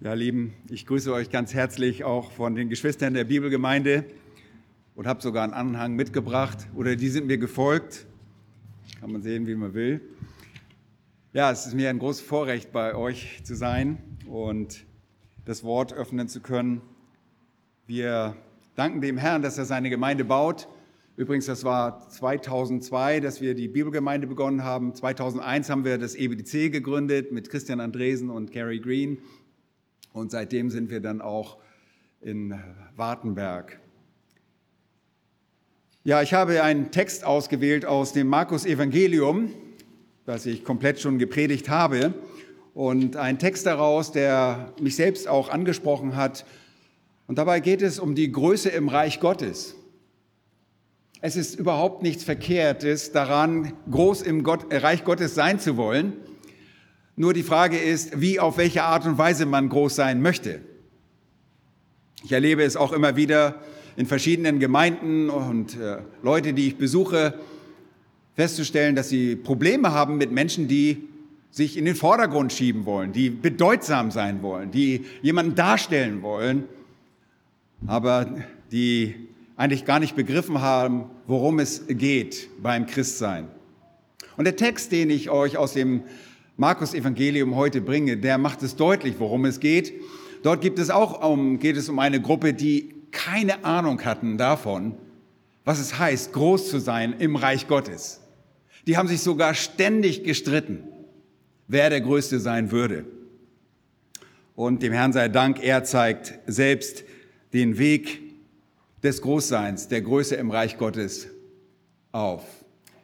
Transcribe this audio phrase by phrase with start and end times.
[0.00, 4.04] Ja, Lieben, ich grüße euch ganz herzlich auch von den Geschwistern der Bibelgemeinde
[4.96, 8.04] und habe sogar einen Anhang mitgebracht oder die sind mir gefolgt.
[9.00, 10.00] Kann man sehen, wie man will.
[11.32, 14.84] Ja, es ist mir ein großes Vorrecht, bei euch zu sein und
[15.44, 16.82] das Wort öffnen zu können.
[17.86, 18.36] Wir
[18.74, 20.68] danken dem Herrn, dass er seine Gemeinde baut.
[21.16, 24.92] Übrigens, das war 2002, dass wir die Bibelgemeinde begonnen haben.
[24.92, 29.18] 2001 haben wir das EBDC gegründet mit Christian Andresen und Gary Green.
[30.14, 31.58] Und seitdem sind wir dann auch
[32.20, 32.56] in
[32.94, 33.80] Wartenberg.
[36.04, 39.50] Ja, ich habe einen Text ausgewählt aus dem Markus Evangelium,
[40.24, 42.14] das ich komplett schon gepredigt habe.
[42.74, 46.46] Und ein Text daraus, der mich selbst auch angesprochen hat.
[47.26, 49.74] Und dabei geht es um die Größe im Reich Gottes.
[51.22, 56.12] Es ist überhaupt nichts Verkehrtes daran, groß im Gott, Reich Gottes sein zu wollen.
[57.16, 60.60] Nur die Frage ist, wie, auf welche Art und Weise man groß sein möchte.
[62.24, 63.60] Ich erlebe es auch immer wieder
[63.96, 67.38] in verschiedenen Gemeinden und äh, Leute, die ich besuche,
[68.34, 71.04] festzustellen, dass sie Probleme haben mit Menschen, die
[71.50, 76.64] sich in den Vordergrund schieben wollen, die bedeutsam sein wollen, die jemanden darstellen wollen,
[77.86, 78.26] aber
[78.72, 79.14] die
[79.56, 83.46] eigentlich gar nicht begriffen haben, worum es geht beim Christsein.
[84.36, 86.02] Und der Text, den ich euch aus dem
[86.56, 89.92] Markus Evangelium heute bringe, der macht es deutlich, worum es geht.
[90.44, 94.94] Dort gibt es auch um, geht es um eine Gruppe, die keine Ahnung hatten davon,
[95.64, 98.20] was es heißt, groß zu sein im Reich Gottes.
[98.86, 100.84] Die haben sich sogar ständig gestritten,
[101.66, 103.04] wer der Größte sein würde.
[104.54, 107.02] Und dem Herrn sei Dank, er zeigt selbst
[107.52, 108.20] den Weg
[109.02, 111.26] des Großseins, der Größe im Reich Gottes
[112.12, 112.44] auf.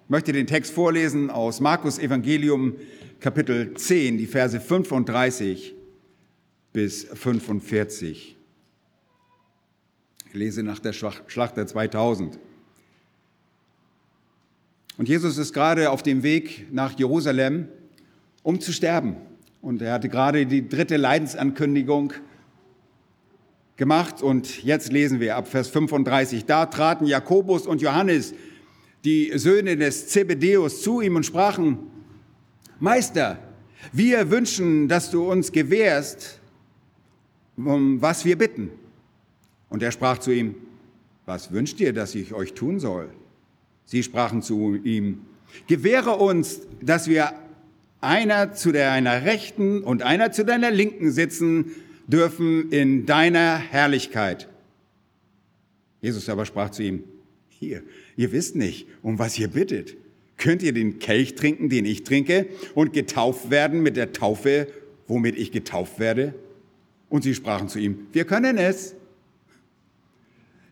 [0.05, 2.75] Ich möchte den Text vorlesen aus Markus Evangelium
[3.21, 5.75] Kapitel 10, die Verse 35
[6.73, 8.35] bis 45.
[10.27, 12.39] Ich lese nach der Schlachter 2000.
[14.97, 17.69] Und Jesus ist gerade auf dem Weg nach Jerusalem,
[18.43, 19.17] um zu sterben.
[19.61, 22.15] Und er hatte gerade die dritte Leidensankündigung
[23.77, 24.23] gemacht.
[24.23, 26.47] Und jetzt lesen wir ab Vers 35.
[26.47, 28.33] Da traten Jakobus und Johannes,
[29.05, 32.00] die Söhne des Zebedeus, zu ihm und sprachen,
[32.81, 33.39] Meister,
[33.93, 36.41] wir wünschen, dass du uns gewährst,
[37.57, 38.71] um was wir bitten.
[39.69, 40.55] Und er sprach zu ihm,
[41.27, 43.11] was wünscht ihr, dass ich euch tun soll?
[43.85, 45.21] Sie sprachen zu ihm,
[45.67, 47.35] gewähre uns, dass wir
[48.01, 51.73] einer zu deiner Rechten und einer zu deiner Linken sitzen
[52.07, 54.49] dürfen in deiner Herrlichkeit.
[56.01, 57.05] Jesus aber sprach zu ihm,
[57.51, 57.83] hier,
[58.17, 59.97] ihr wisst nicht, um was ihr bittet.
[60.41, 64.69] Könnt ihr den Kelch trinken, den ich trinke, und getauft werden mit der Taufe,
[65.07, 66.35] womit ich getauft werde?
[67.11, 68.95] Und sie sprachen zu ihm, wir können es.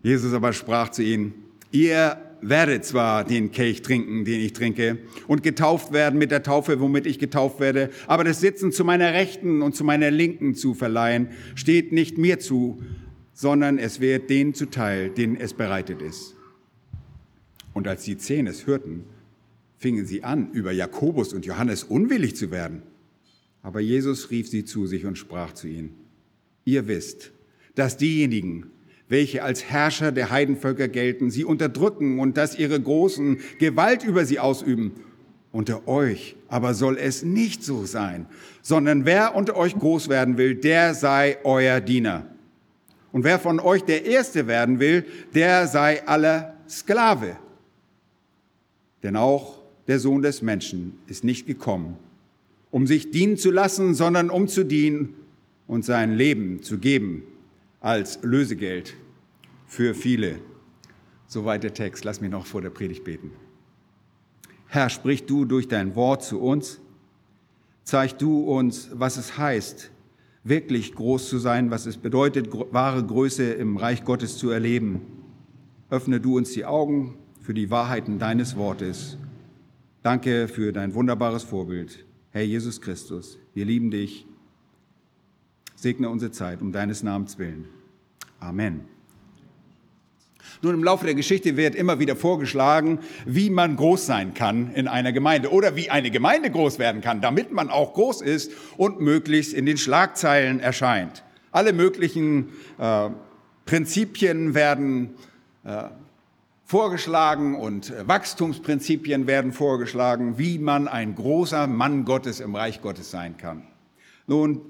[0.03, 1.35] Jesus aber sprach zu ihnen,
[1.71, 6.81] ihr werdet zwar den Kelch trinken, den ich trinke, und getauft werden mit der Taufe,
[6.81, 10.73] womit ich getauft werde, aber das Sitzen zu meiner Rechten und zu meiner Linken zu
[10.73, 12.83] verleihen, steht nicht mir zu,
[13.35, 16.37] sondern es wird denen zuteil, denen es bereitet ist.
[17.75, 19.05] Und als die Zehn es hörten,
[19.79, 22.83] fingen sie an, über Jakobus und Johannes unwillig zu werden.
[23.63, 25.95] Aber Jesus rief sie zu sich und sprach zu ihnen,
[26.65, 27.33] ihr wisst,
[27.75, 28.67] dass diejenigen,
[29.09, 34.39] welche als Herrscher der Heidenvölker gelten, sie unterdrücken und dass ihre Großen Gewalt über sie
[34.39, 34.93] ausüben.
[35.51, 38.27] Unter euch aber soll es nicht so sein,
[38.63, 42.27] sondern wer unter euch groß werden will, der sei euer Diener.
[43.13, 47.37] Und wer von euch der Erste werden will, der sei aller Sklave.
[49.03, 49.58] Denn auch
[49.89, 51.97] der Sohn des Menschen, ist nicht gekommen,
[52.71, 55.15] um sich dienen zu lassen, sondern um zu dienen
[55.67, 57.23] und sein Leben zu geben
[57.81, 58.95] als Lösegeld
[59.67, 60.37] für viele.
[61.27, 62.05] Soweit der Text.
[62.05, 63.33] Lass mich noch vor der Predigt beten.
[64.67, 66.81] Herr, sprich du durch dein Wort zu uns.
[67.85, 69.91] Zeig du uns, was es heißt,
[70.45, 75.01] wirklich groß zu sein, was es bedeutet, wahre Größe im Reich Gottes zu erleben.
[75.89, 79.17] Öffne du uns die Augen für die Wahrheiten deines Wortes
[80.09, 83.39] Danke für dein wunderbares Vorbild, Herr Jesus Christus.
[83.53, 84.25] Wir lieben dich.
[85.77, 87.67] Segne unsere Zeit um deines Namens willen.
[88.41, 88.87] Amen.
[90.63, 94.89] Nun, im Laufe der Geschichte wird immer wieder vorgeschlagen, wie man groß sein kann in
[94.89, 99.03] einer Gemeinde oder wie eine Gemeinde groß werden kann, damit man auch groß ist und
[99.03, 101.23] möglichst in den Schlagzeilen erscheint.
[101.53, 103.11] Alle möglichen äh,
[103.67, 105.11] Prinzipien werden
[105.65, 105.83] äh,
[106.69, 113.11] vorgeschlagen und äh, Wachstumsprinzipien werden vorgeschlagen, wie man ein großer Mann Gottes im Reich Gottes
[113.11, 113.63] sein kann.
[114.27, 114.61] Nun,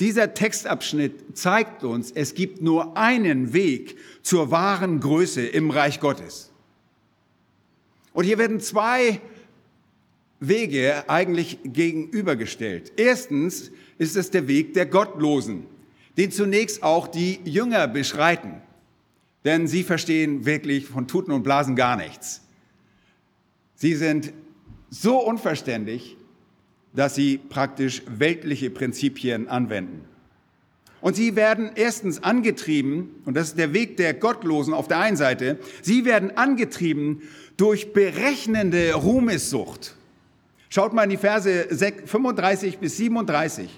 [0.00, 6.50] Dieser Textabschnitt zeigt uns, es gibt nur einen Weg zur wahren Größe im Reich Gottes.
[8.12, 9.20] Und hier werden zwei
[10.40, 12.92] Wege eigentlich gegenübergestellt.
[12.96, 15.66] Erstens ist es der Weg der Gottlosen,
[16.16, 18.60] den zunächst auch die Jünger beschreiten.
[19.44, 22.42] Denn sie verstehen wirklich von Tuten und Blasen gar nichts.
[23.74, 24.32] Sie sind
[24.88, 26.16] so unverständlich,
[26.94, 30.04] dass sie praktisch weltliche Prinzipien anwenden.
[31.00, 35.18] Und sie werden erstens angetrieben, und das ist der Weg der Gottlosen auf der einen
[35.18, 37.20] Seite, sie werden angetrieben
[37.58, 39.96] durch berechnende Ruhmessucht.
[40.70, 43.68] Schaut mal in die Verse 35 bis 37.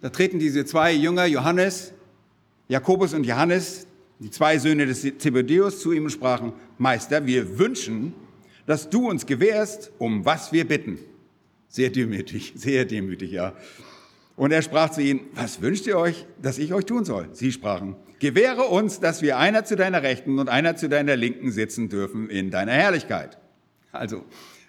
[0.00, 1.92] Da treten diese zwei Jünger, Johannes,
[2.70, 3.88] Jakobus und Johannes,
[4.20, 8.14] die zwei Söhne des Zebedeus, zu ihm sprachen, Meister, wir wünschen,
[8.64, 11.00] dass du uns gewährst, um was wir bitten.
[11.66, 13.54] Sehr demütig, sehr demütig, ja.
[14.36, 17.28] Und er sprach zu ihnen, was wünscht ihr euch, dass ich euch tun soll?
[17.32, 21.50] Sie sprachen, gewähre uns, dass wir einer zu deiner Rechten und einer zu deiner Linken
[21.50, 23.38] sitzen dürfen in deiner Herrlichkeit.
[23.90, 24.24] Also,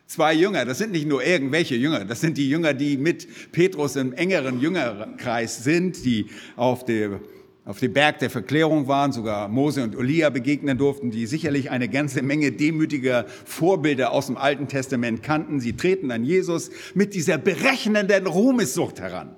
[0.07, 3.95] zwei Jünger, das sind nicht nur irgendwelche Jünger, das sind die Jünger, die mit Petrus
[3.95, 6.25] im engeren Jüngerkreis sind, die
[6.56, 7.19] auf der
[7.63, 11.90] auf dem Berg der Verklärung waren, sogar Mose und Elia begegnen durften, die sicherlich eine
[11.90, 15.60] ganze Menge demütiger Vorbilder aus dem Alten Testament kannten.
[15.60, 19.36] Sie treten an Jesus mit dieser berechnenden Ruhmessucht heran.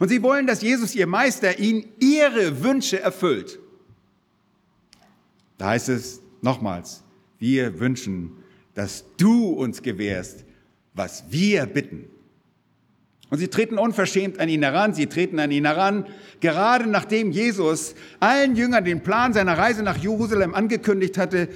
[0.00, 3.60] Und sie wollen, dass Jesus, ihr Meister, ihnen ihre Wünsche erfüllt.
[5.56, 7.04] Da heißt es nochmals,
[7.38, 8.32] wir wünschen,
[8.74, 10.44] dass du uns gewährst,
[10.94, 12.06] was wir bitten.
[13.34, 16.06] Und sie treten unverschämt an ihn heran, sie treten an ihn heran,
[16.38, 21.48] gerade nachdem Jesus allen Jüngern den Plan seiner Reise nach Jerusalem angekündigt hatte.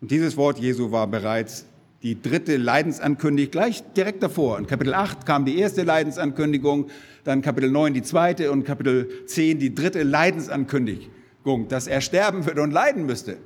[0.00, 1.64] Und dieses Wort Jesu war bereits
[2.02, 4.58] die dritte Leidensankündigung, gleich direkt davor.
[4.58, 6.88] In Kapitel 8 kam die erste Leidensankündigung,
[7.22, 12.62] dann Kapitel 9 die zweite und Kapitel 10 die dritte Leidensankündigung, dass er sterben würde
[12.62, 13.36] und leiden müsste.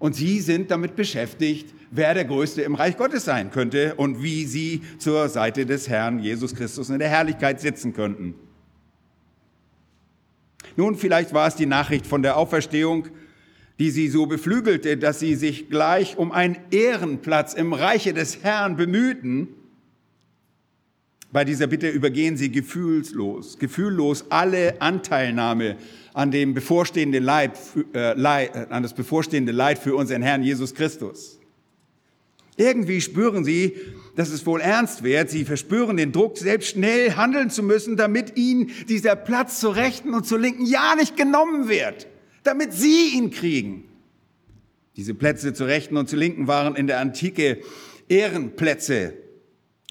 [0.00, 4.46] Und sie sind damit beschäftigt, wer der Größte im Reich Gottes sein könnte und wie
[4.46, 8.34] sie zur Seite des Herrn Jesus Christus in der Herrlichkeit sitzen könnten.
[10.76, 13.08] Nun, vielleicht war es die Nachricht von der Auferstehung,
[13.78, 18.76] die sie so beflügelte, dass sie sich gleich um einen Ehrenplatz im Reiche des Herrn
[18.76, 19.48] bemühten.
[21.32, 25.76] Bei dieser Bitte übergehen sie gefühlslos, gefühllos alle Anteilnahme
[26.12, 27.52] an dem bevorstehenden Leid,
[27.94, 31.38] äh, Leid, äh, an das bevorstehende Leid für unseren Herrn Jesus Christus.
[32.56, 33.76] Irgendwie spüren sie,
[34.16, 35.30] dass es wohl ernst wird.
[35.30, 40.12] Sie verspüren den Druck, selbst schnell handeln zu müssen, damit ihnen dieser Platz zur Rechten
[40.14, 42.08] und zur Linken ja nicht genommen wird,
[42.42, 43.84] damit sie ihn kriegen.
[44.96, 47.58] Diese Plätze zur Rechten und zur Linken waren in der Antike
[48.08, 49.14] Ehrenplätze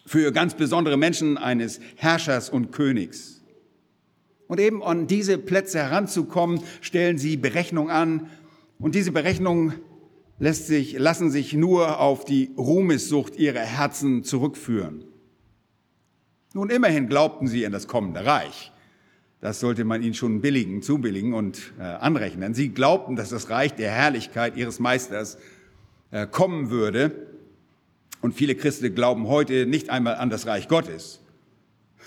[0.09, 3.43] für ganz besondere Menschen eines Herrschers und Königs.
[4.47, 8.27] Und eben an diese Plätze heranzukommen, stellen sie Berechnung an.
[8.79, 9.73] Und diese Berechnung
[10.39, 15.03] lässt sich, lassen sich nur auf die Ruhmessucht ihrer Herzen zurückführen.
[16.55, 18.71] Nun, immerhin glaubten sie an das kommende Reich.
[19.41, 22.55] Das sollte man ihnen schon billigen, zubilligen und äh, anrechnen.
[22.55, 25.37] Sie glaubten, dass das Reich der Herrlichkeit ihres Meisters
[26.09, 27.28] äh, kommen würde.
[28.21, 31.21] Und viele Christen glauben heute nicht einmal an das Reich Gottes,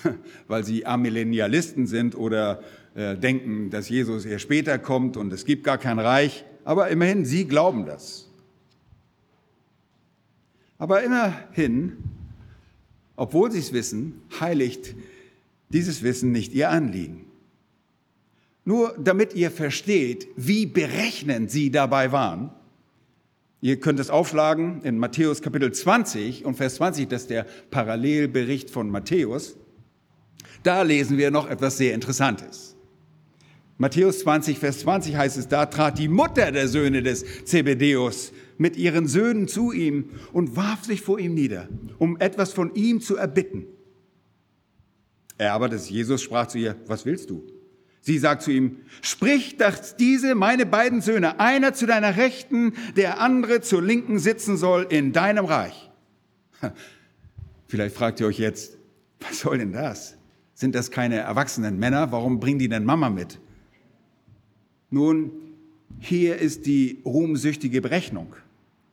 [0.49, 2.63] weil sie Amillennialisten sind oder
[2.95, 7.25] äh, denken, dass Jesus eher später kommt und es gibt gar kein Reich aber immerhin,
[7.25, 8.29] sie glauben das.
[10.79, 11.97] Aber immerhin,
[13.17, 14.95] obwohl sie es wissen, heiligt
[15.69, 17.25] dieses Wissen nicht ihr Anliegen.
[18.65, 22.51] Nur damit ihr versteht, wie berechnend sie dabei waren,
[23.63, 28.69] ihr könnt es aufschlagen in Matthäus Kapitel 20 und Vers 20, das ist der Parallelbericht
[28.69, 29.57] von Matthäus,
[30.65, 32.77] da lesen wir noch etwas sehr Interessantes.
[33.79, 38.77] Matthäus 20, Vers 20 heißt es, da trat die Mutter der Söhne des Zebedeus mit
[38.77, 43.17] ihren Söhnen zu ihm und warf sich vor ihm nieder, um etwas von ihm zu
[43.17, 43.67] erbitten.
[45.39, 47.45] Er aber, das Jesus, sprach zu ihr, was willst du?
[48.05, 53.21] Sie sagt zu ihm, sprich, dass diese meine beiden Söhne, einer zu deiner Rechten, der
[53.21, 55.91] andere zur Linken sitzen soll in deinem Reich.
[57.69, 58.77] Vielleicht fragt ihr euch jetzt,
[59.21, 60.17] was soll denn das?
[60.53, 62.11] Sind das keine erwachsenen Männer?
[62.11, 63.39] Warum bringen die denn Mama mit?
[64.91, 65.31] Nun,
[66.01, 68.35] hier ist die ruhmsüchtige Berechnung.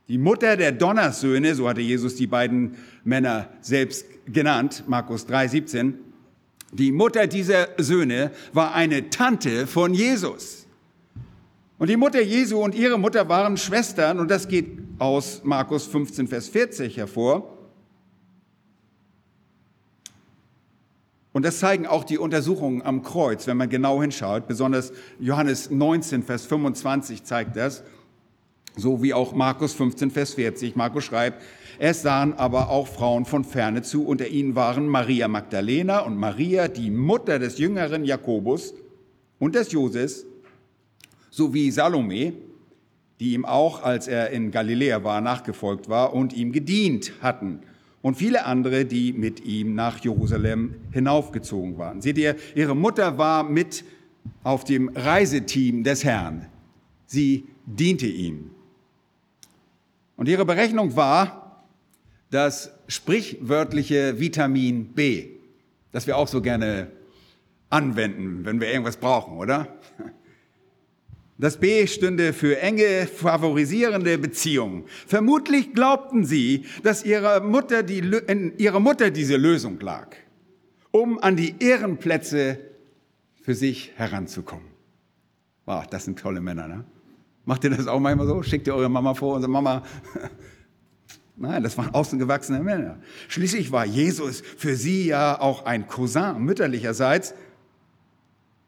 [0.08, 6.00] Die Mutter der Donnersöhne, so hatte Jesus die beiden Männer selbst genannt, Markus 3, 17,
[6.72, 10.68] die Mutter dieser Söhne war eine Tante von Jesus.
[11.78, 16.28] Und die Mutter Jesu und ihre Mutter waren Schwestern und das geht aus Markus 15,
[16.28, 17.58] Vers 40 hervor.
[21.32, 24.48] Und das zeigen auch die Untersuchungen am Kreuz, wenn man genau hinschaut.
[24.48, 27.84] Besonders Johannes 19, Vers 25 zeigt das.
[28.80, 30.76] So wie auch Markus 15, Vers 40.
[30.76, 31.44] Markus schreibt,
[31.78, 34.06] es sahen aber auch Frauen von ferne zu.
[34.06, 38.74] Unter ihnen waren Maria Magdalena und Maria, die Mutter des jüngeren Jakobus
[39.38, 40.26] und des Joses,
[41.30, 42.34] sowie Salome,
[43.20, 47.60] die ihm auch, als er in Galiläa war, nachgefolgt war und ihm gedient hatten.
[48.02, 52.02] Und viele andere, die mit ihm nach Jerusalem hinaufgezogen waren.
[52.02, 53.84] Seht ihr, ihre Mutter war mit
[54.44, 56.48] auf dem Reiseteam des Herrn.
[57.06, 58.52] Sie diente ihm.
[60.20, 61.64] Und ihre Berechnung war
[62.30, 65.30] das sprichwörtliche Vitamin B,
[65.94, 66.92] das wir auch so gerne
[67.70, 69.80] anwenden, wenn wir irgendwas brauchen, oder?
[71.38, 74.84] Das B stünde für enge, favorisierende Beziehungen.
[75.08, 80.18] Vermutlich glaubten sie, dass ihrer Mutter die, in ihrer Mutter diese Lösung lag,
[80.92, 82.60] um an die Ehrenplätze
[83.42, 84.68] für sich heranzukommen.
[85.64, 86.84] Wow, das sind tolle Männer, ne?
[87.50, 88.44] Macht ihr das auch manchmal so?
[88.44, 89.82] Schickt ihr eure Mama vor und sagt, Mama,
[91.36, 93.00] Nein, das waren außengewachsene Männer.
[93.28, 97.34] Schließlich war Jesus für sie ja auch ein Cousin mütterlicherseits.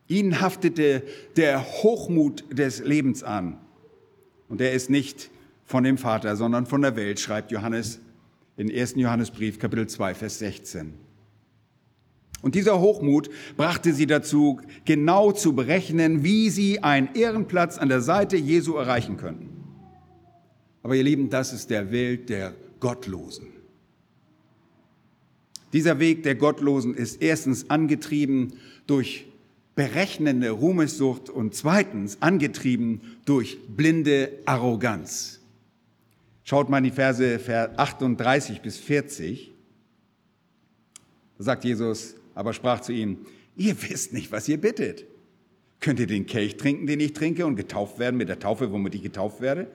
[0.07, 1.03] Ihnen haftete
[1.35, 3.59] der Hochmut des Lebens an.
[4.49, 5.29] Und der ist nicht
[5.63, 7.99] von dem Vater, sondern von der Welt, schreibt Johannes
[8.57, 8.95] in 1.
[8.95, 10.95] Johannesbrief, Kapitel 2, Vers 16.
[12.41, 18.01] Und dieser Hochmut brachte sie dazu, genau zu berechnen, wie sie einen Ehrenplatz an der
[18.01, 19.49] Seite Jesu erreichen könnten.
[20.83, 23.47] Aber ihr Lieben, das ist der Weg der Gottlosen.
[25.73, 28.53] Dieser Weg der Gottlosen ist erstens angetrieben
[28.87, 29.25] durch
[29.75, 35.39] berechnende Ruhmessucht und zweitens angetrieben durch blinde Arroganz.
[36.43, 37.39] Schaut mal in die Verse
[37.77, 39.51] 38 bis 40.
[41.37, 45.05] Da sagt Jesus, aber sprach zu ihnen, ihr wisst nicht, was ihr bittet.
[45.79, 48.95] Könnt ihr den Kelch trinken, den ich trinke, und getauft werden mit der Taufe, womit
[48.95, 49.67] ich getauft werde?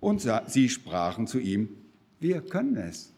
[0.00, 1.70] Und sie sprachen zu ihm,
[2.20, 3.12] wir können es.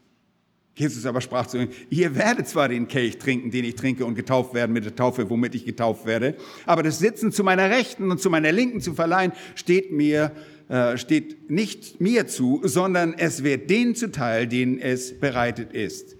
[0.74, 4.14] Jesus aber sprach zu ihnen, ihr werdet zwar den Kelch trinken, den ich trinke und
[4.14, 8.10] getauft werden mit der Taufe, womit ich getauft werde, aber das Sitzen zu meiner Rechten
[8.10, 10.32] und zu meiner Linken zu verleihen, steht mir,
[10.68, 16.16] äh, steht nicht mir zu, sondern es wird denen zuteil, denen es bereitet ist.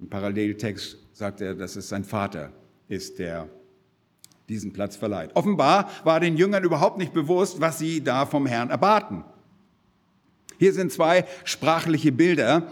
[0.00, 2.52] Im Paralleltext sagt er, dass es sein Vater
[2.88, 3.48] ist, der
[4.48, 5.30] diesen Platz verleiht.
[5.34, 9.24] Offenbar war den Jüngern überhaupt nicht bewusst, was sie da vom Herrn erbaten.
[10.58, 12.70] Hier sind zwei sprachliche Bilder,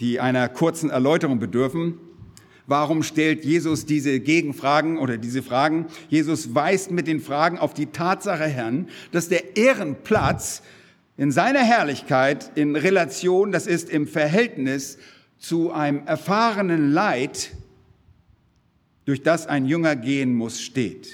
[0.00, 1.98] die einer kurzen Erläuterung bedürfen.
[2.66, 5.86] Warum stellt Jesus diese Gegenfragen oder diese Fragen?
[6.08, 10.62] Jesus weist mit den Fragen auf die Tatsache hin, dass der Ehrenplatz
[11.16, 14.98] in seiner Herrlichkeit in Relation, das ist im Verhältnis
[15.38, 17.52] zu einem erfahrenen Leid,
[19.04, 21.08] durch das ein Jünger gehen muss, steht.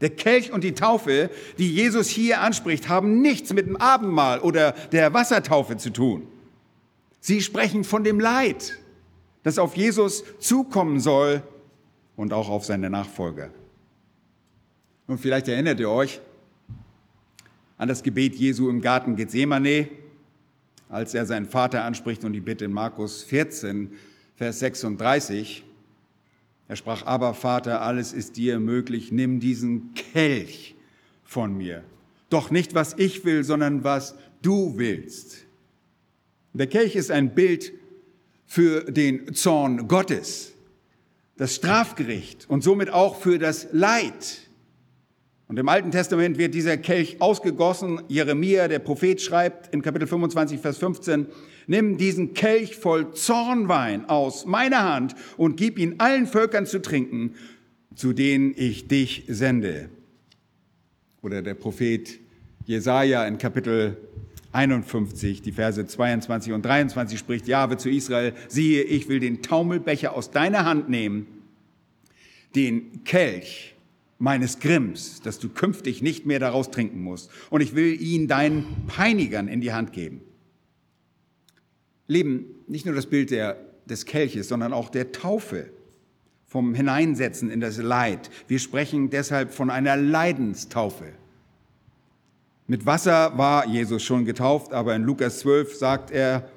[0.00, 4.72] Der Kelch und die Taufe, die Jesus hier anspricht, haben nichts mit dem Abendmahl oder
[4.92, 6.22] der Wassertaufe zu tun.
[7.20, 8.78] Sie sprechen von dem Leid,
[9.42, 11.42] das auf Jesus zukommen soll
[12.16, 13.50] und auch auf seine Nachfolger.
[15.06, 16.20] Und vielleicht erinnert ihr euch
[17.76, 19.88] an das Gebet Jesu im Garten Gethsemane,
[20.88, 23.92] als er seinen Vater anspricht und die Bitte in Markus 14,
[24.36, 25.64] Vers 36.
[26.68, 30.74] Er sprach, aber Vater, alles ist dir möglich, nimm diesen Kelch
[31.24, 31.82] von mir.
[32.30, 35.46] Doch nicht, was ich will, sondern was du willst.
[36.52, 37.72] Der Kelch ist ein Bild
[38.46, 40.52] für den Zorn Gottes,
[41.36, 44.47] das Strafgericht und somit auch für das Leid.
[45.48, 48.02] Und im Alten Testament wird dieser Kelch ausgegossen.
[48.08, 51.26] Jeremia, der Prophet, schreibt in Kapitel 25, Vers 15,
[51.66, 57.34] nimm diesen Kelch voll Zornwein aus meiner Hand und gib ihn allen Völkern zu trinken,
[57.94, 59.88] zu denen ich dich sende.
[61.22, 62.20] Oder der Prophet
[62.66, 63.96] Jesaja in Kapitel
[64.52, 70.14] 51, die Verse 22 und 23 spricht Jahwe zu Israel, siehe, ich will den Taumelbecher
[70.14, 71.26] aus deiner Hand nehmen,
[72.54, 73.74] den Kelch
[74.18, 77.30] meines Grimms, dass du künftig nicht mehr daraus trinken musst.
[77.50, 80.20] Und ich will ihn deinen Peinigern in die Hand geben.
[82.08, 83.56] Leben, nicht nur das Bild der,
[83.86, 85.70] des Kelches, sondern auch der Taufe,
[86.48, 88.30] vom Hineinsetzen in das Leid.
[88.48, 91.12] Wir sprechen deshalb von einer Leidenstaufe.
[92.66, 96.50] Mit Wasser war Jesus schon getauft, aber in Lukas 12 sagt er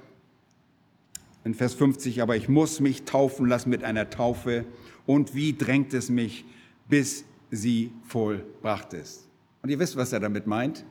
[1.43, 4.63] in Vers 50, aber ich muss mich taufen lassen mit einer Taufe.
[5.05, 6.45] Und wie drängt es mich,
[6.87, 9.27] bis sie vollbracht ist?
[9.61, 10.83] Und ihr wisst, was er damit meint.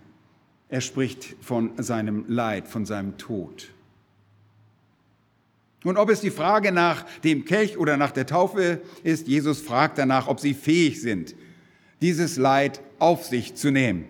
[0.68, 3.70] Er spricht von seinem Leid, von seinem Tod.
[5.82, 9.98] Und ob es die Frage nach dem Kelch oder nach der Taufe ist, Jesus fragt
[9.98, 11.34] danach, ob sie fähig sind,
[12.02, 14.04] dieses Leid auf sich zu nehmen.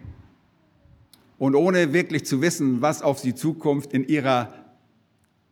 [1.38, 4.52] Und ohne wirklich zu wissen, was auf sie zukommt, in ihrer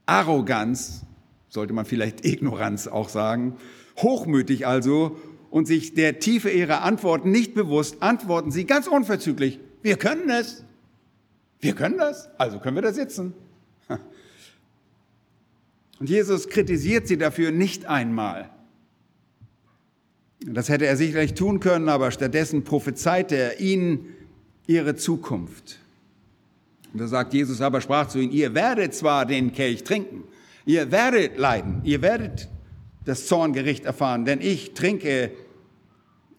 [0.07, 1.07] Arroganz,
[1.49, 3.57] sollte man vielleicht Ignoranz auch sagen,
[3.97, 5.17] hochmütig also
[5.51, 10.65] und sich der Tiefe ihrer Antworten nicht bewusst, antworten sie ganz unverzüglich, wir können es.
[11.61, 13.35] Wir können das, also können wir da sitzen.
[15.99, 18.51] Und Jesus kritisiert sie dafür nicht einmal.
[20.41, 24.15] Das hätte er sicherlich tun können, aber stattdessen prophezeit er ihnen
[24.69, 25.81] ihre Zukunft.
[26.93, 30.23] Und da sagt Jesus aber, sprach zu ihnen, ihr werdet zwar den Kelch trinken,
[30.65, 32.49] ihr werdet leiden, ihr werdet
[33.09, 35.31] das Zorngericht erfahren, denn ich trinke,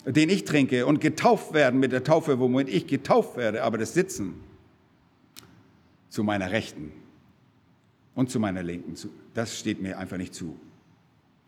[0.06, 3.96] den ich trinke und getauft werden mit der Taufe, womit ich getauft werde, aber das
[3.96, 4.36] Sitzen
[6.10, 6.92] zu meiner Rechten
[8.14, 8.94] und zu meiner Linken
[9.34, 10.60] das steht mir einfach nicht zu.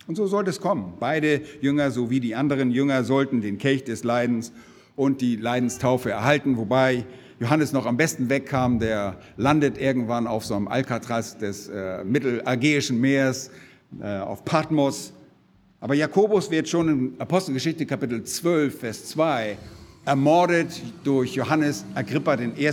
[0.08, 0.94] Und so sollte es kommen.
[1.00, 4.52] Beide Jünger sowie die anderen Jünger sollten den Kelch des Leidens
[4.96, 7.06] und die Leidenstaufe erhalten, wobei
[7.40, 13.00] Johannes noch am besten wegkam, der landet irgendwann auf so einem Alcatraz des äh, Mittelagäischen
[13.00, 13.52] Meers, äh,
[14.00, 15.14] auf Patmos.
[15.80, 19.58] Aber Jakobus wird schon in Apostelgeschichte Kapitel 12, Vers 2
[20.06, 22.72] ermordet durch Johannes Agrippa I.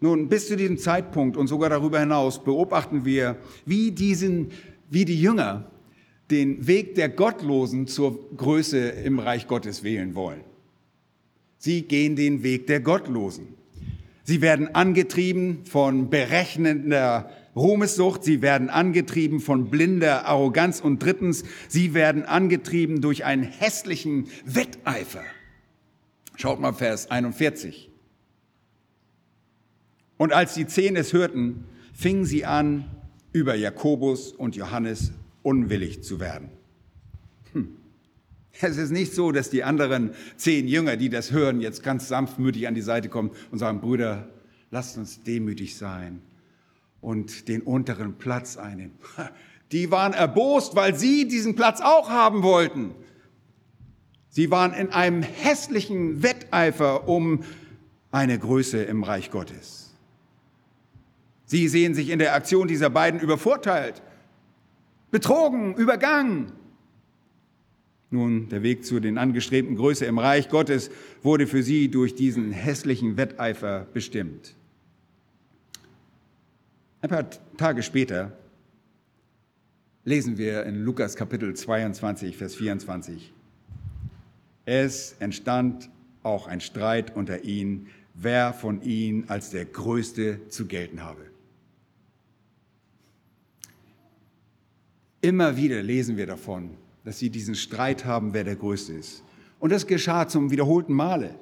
[0.00, 4.50] Nun, bis zu diesem Zeitpunkt und sogar darüber hinaus beobachten wir, wie, diesen,
[4.90, 5.70] wie die Jünger
[6.30, 10.40] den Weg der Gottlosen zur Größe im Reich Gottes wählen wollen.
[11.58, 13.54] Sie gehen den Weg der Gottlosen.
[14.24, 21.92] Sie werden angetrieben von berechnender Ruhmessucht, sie werden angetrieben von blinder Arroganz und drittens, sie
[21.92, 25.22] werden angetrieben durch einen hässlichen Wetteifer.
[26.36, 27.90] Schaut mal Vers 41.
[30.16, 32.84] Und als die Zehn es hörten, fingen sie an,
[33.32, 35.12] über Jakobus und Johannes
[35.42, 36.50] unwillig zu werden.
[38.62, 42.68] Es ist nicht so, dass die anderen zehn Jünger, die das hören, jetzt ganz sanftmütig
[42.68, 44.28] an die Seite kommen und sagen, Brüder,
[44.70, 46.22] lasst uns demütig sein
[47.00, 48.94] und den unteren Platz einnehmen.
[49.72, 52.94] Die waren erbost, weil sie diesen Platz auch haben wollten.
[54.28, 57.42] Sie waren in einem hässlichen Wetteifer um
[58.10, 59.90] eine Größe im Reich Gottes.
[61.46, 64.02] Sie sehen sich in der Aktion dieser beiden übervorteilt,
[65.10, 66.52] betrogen, übergangen.
[68.12, 70.90] Nun, der Weg zu den angestrebten Größe im Reich Gottes
[71.22, 74.54] wurde für sie durch diesen hässlichen Wetteifer bestimmt.
[77.00, 78.36] Ein paar Tage später
[80.04, 83.32] lesen wir in Lukas Kapitel 22, Vers 24.
[84.66, 85.88] Es entstand
[86.22, 91.22] auch ein Streit unter ihnen, wer von ihnen als der Größte zu gelten habe.
[95.22, 99.22] Immer wieder lesen wir davon, dass sie diesen Streit haben, wer der Größte ist.
[99.58, 101.34] Und das geschah zum wiederholten Male.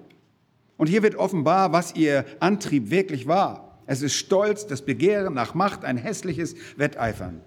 [0.77, 3.79] Und hier wird offenbar, was ihr Antrieb wirklich war.
[3.87, 7.41] Es ist Stolz, das Begehren nach Macht, ein hässliches Wetteifern.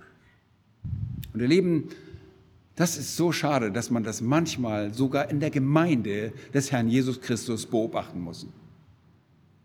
[1.34, 1.90] Und ihr Lieben,
[2.76, 7.22] das ist so schade, dass man das manchmal sogar in der Gemeinde des Herrn Jesus
[7.22, 8.48] Christus beobachten muss.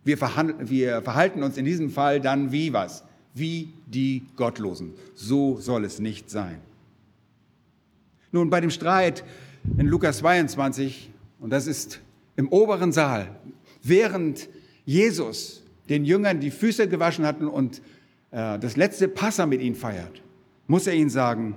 [0.05, 0.19] Wir,
[0.61, 3.05] wir verhalten uns in diesem Fall dann wie was?
[3.39, 4.95] wie die Gottlosen.
[5.15, 6.61] So soll es nicht sein.
[8.39, 9.25] Nun, bei dem Streit
[9.79, 11.99] in Lukas 22, und das ist
[12.37, 13.35] im oberen Saal,
[13.83, 14.49] während
[14.85, 17.79] Jesus den Jüngern die Füße gewaschen hat und
[18.31, 20.23] äh, das letzte Passa mit ihnen feiert,
[20.69, 21.57] muss er ihnen sagen,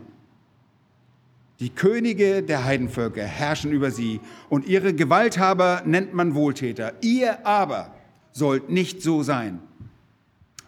[1.59, 6.93] die Könige der Heidenvölker herrschen über sie und ihre Gewalthaber nennt man Wohltäter.
[7.01, 7.93] Ihr aber
[8.31, 9.59] sollt nicht so sein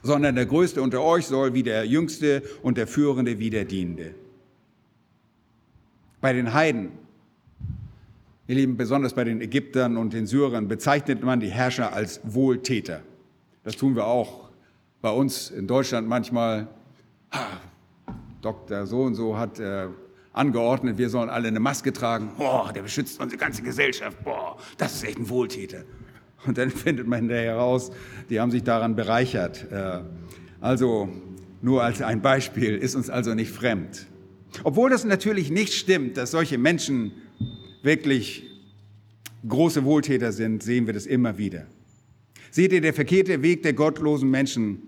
[0.05, 4.13] sondern der Größte unter euch soll wie der Jüngste und der Führende wie der Dienende.
[6.23, 6.93] Bei den Heiden,
[8.47, 13.01] ihr Lieben, besonders bei den Ägyptern und den Syrern, bezeichnet man die Herrscher als Wohltäter.
[13.65, 14.47] Das tun wir auch
[15.01, 16.69] bei uns in Deutschland manchmal.
[18.41, 18.85] Dr.
[18.85, 19.89] So und so hat äh,
[20.31, 22.31] angeordnet, wir sollen alle eine Maske tragen.
[22.37, 24.23] Boah, der beschützt unsere ganze Gesellschaft.
[24.23, 25.83] Boah, das ist echt ein Wohltäter.
[26.45, 27.91] Und dann findet man hinterher heraus,
[28.29, 29.69] die haben sich daran bereichert.
[29.69, 29.99] Äh,
[30.61, 31.09] also
[31.61, 34.07] nur als ein Beispiel, ist uns also nicht fremd.
[34.63, 37.11] Obwohl das natürlich nicht stimmt, dass solche Menschen
[37.81, 38.43] wirklich
[39.47, 41.67] große Wohltäter sind, sehen wir das immer wieder.
[42.51, 44.83] Seht ihr, der verkehrte Weg der gottlosen Menschen,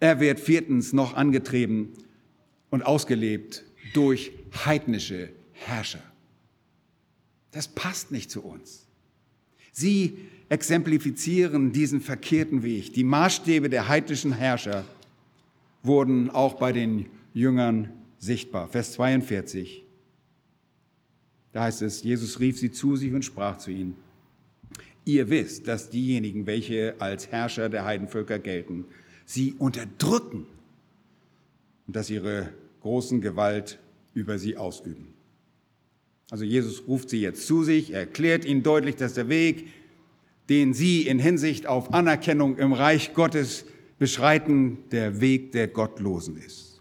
[0.00, 1.90] er wird viertens noch angetrieben
[2.70, 4.32] und ausgelebt durch
[4.64, 6.02] heidnische Herrscher.
[7.52, 8.86] Das passt nicht zu uns.
[9.72, 12.92] Sie exemplifizieren diesen verkehrten Weg.
[12.94, 14.84] Die Maßstäbe der heidnischen Herrscher
[15.82, 18.68] wurden auch bei den Jüngern sichtbar.
[18.68, 19.84] Vers 42.
[21.52, 23.96] Da heißt es, Jesus rief sie zu sich und sprach zu ihnen,
[25.04, 28.86] ihr wisst, dass diejenigen, welche als Herrscher der Heidenvölker gelten,
[29.26, 30.46] sie unterdrücken
[31.86, 33.78] und dass ihre großen Gewalt
[34.14, 35.08] über sie ausüben.
[36.30, 39.68] Also Jesus ruft sie jetzt zu sich, erklärt ihnen deutlich, dass der Weg,
[40.48, 43.66] den sie in Hinsicht auf Anerkennung im Reich Gottes
[43.98, 46.71] beschreiten, der Weg der Gottlosen ist.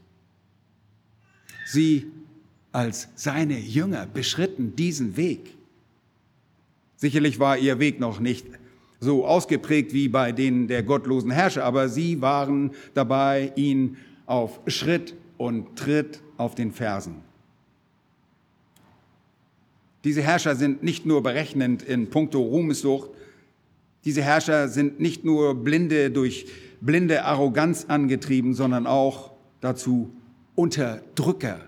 [1.72, 2.12] Sie
[2.74, 5.56] als seine Jünger beschritten diesen Weg.
[6.98, 8.46] Sicherlich war ihr Weg noch nicht
[9.00, 15.16] so ausgeprägt wie bei denen der gottlosen Herrscher, aber sie waren dabei, ihn auf Schritt
[15.38, 17.22] und Tritt auf den Fersen.
[20.04, 23.12] Diese Herrscher sind nicht nur berechnend in puncto Ruhmessucht,
[24.04, 26.48] diese Herrscher sind nicht nur blinde durch
[26.82, 29.32] blinde Arroganz angetrieben, sondern auch
[29.62, 30.12] dazu
[30.62, 31.60] Unterdrücker,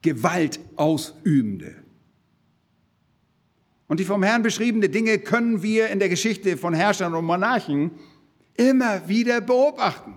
[0.00, 1.74] Gewalt ausübende.
[3.86, 7.90] Und die vom Herrn beschriebene Dinge können wir in der Geschichte von Herrschern und Monarchen
[8.54, 10.16] immer wieder beobachten.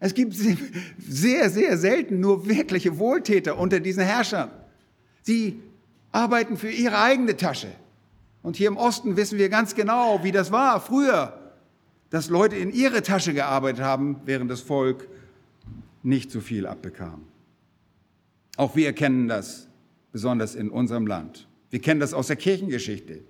[0.00, 4.50] Es gibt sehr, sehr selten nur wirkliche Wohltäter unter diesen Herrschern.
[5.22, 5.60] Sie
[6.10, 7.68] arbeiten für ihre eigene Tasche.
[8.42, 11.38] Und hier im Osten wissen wir ganz genau, wie das war früher,
[12.10, 15.06] dass Leute in ihre Tasche gearbeitet haben, während das Volk
[16.08, 17.22] nicht so viel abbekam.
[18.56, 19.68] Auch wir kennen das,
[20.10, 21.46] besonders in unserem Land.
[21.70, 23.20] Wir kennen das aus der Kirchengeschichte.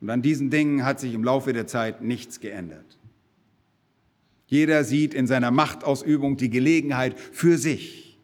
[0.00, 2.98] Und an diesen Dingen hat sich im Laufe der Zeit nichts geändert.
[4.46, 8.18] Jeder sieht in seiner Machtausübung die Gelegenheit für sich.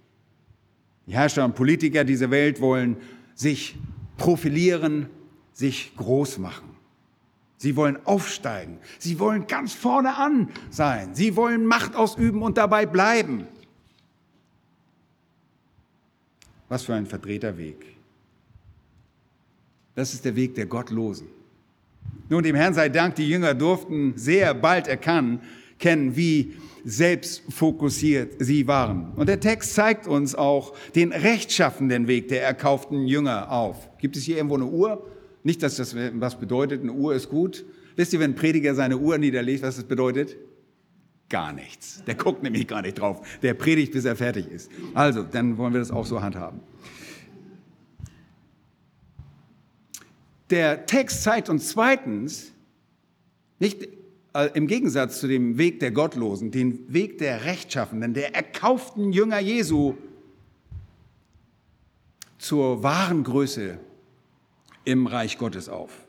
[1.06, 2.98] Die Herrscher und Politiker dieser Welt wollen
[3.34, 3.76] sich
[4.18, 5.06] profilieren,
[5.52, 6.68] sich groß machen.
[7.56, 8.78] Sie wollen aufsteigen.
[8.98, 11.14] Sie wollen ganz vorne an sein.
[11.14, 13.46] Sie wollen Macht ausüben und dabei bleiben.
[16.70, 17.84] Was für ein verdrehter Weg.
[19.96, 21.26] Das ist der Weg der Gottlosen.
[22.28, 25.40] Nun, dem Herrn sei Dank, die Jünger durften sehr bald erkennen,
[25.80, 26.54] kennen, wie
[26.84, 29.12] selbstfokussiert sie waren.
[29.16, 33.88] Und der Text zeigt uns auch den rechtschaffenden Weg der erkauften Jünger auf.
[33.98, 35.04] Gibt es hier irgendwo eine Uhr?
[35.42, 37.64] Nicht, dass das was bedeutet, eine Uhr ist gut.
[37.96, 40.36] Wisst ihr, wenn ein Prediger seine Uhr niederlegt, was das bedeutet?
[41.30, 42.02] Gar nichts.
[42.06, 43.26] Der guckt nämlich gar nicht drauf.
[43.40, 44.70] Der predigt, bis er fertig ist.
[44.94, 46.60] Also, dann wollen wir das auch so handhaben.
[50.50, 52.52] Der Text zeigt uns zweitens,
[53.60, 53.88] nicht
[54.34, 59.38] äh, im Gegensatz zu dem Weg der Gottlosen, den Weg der Rechtschaffenden, der erkauften Jünger
[59.38, 59.94] Jesu
[62.38, 63.78] zur wahren Größe
[64.84, 66.06] im Reich Gottes auf.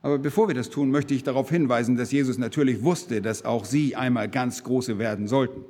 [0.00, 3.64] Aber bevor wir das tun, möchte ich darauf hinweisen, dass Jesus natürlich wusste, dass auch
[3.64, 5.64] sie einmal ganz große werden sollten.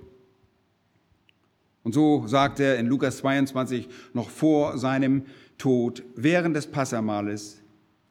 [1.83, 5.23] Und so sagt er in Lukas 22 noch vor seinem
[5.57, 7.63] Tod, während des Passamales,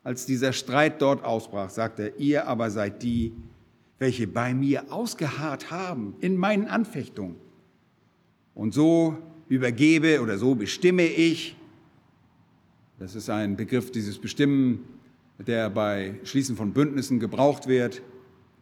[0.03, 3.33] als dieser Streit dort ausbrach, sagt er, ihr aber seid die,
[3.99, 7.35] welche bei mir ausgeharrt haben in meinen Anfechtungen.
[8.55, 9.17] Und so
[9.49, 11.55] übergebe oder so bestimme ich,
[12.99, 14.83] das ist ein Begriff, dieses Bestimmen,
[15.37, 18.01] der bei Schließen von Bündnissen gebraucht wird,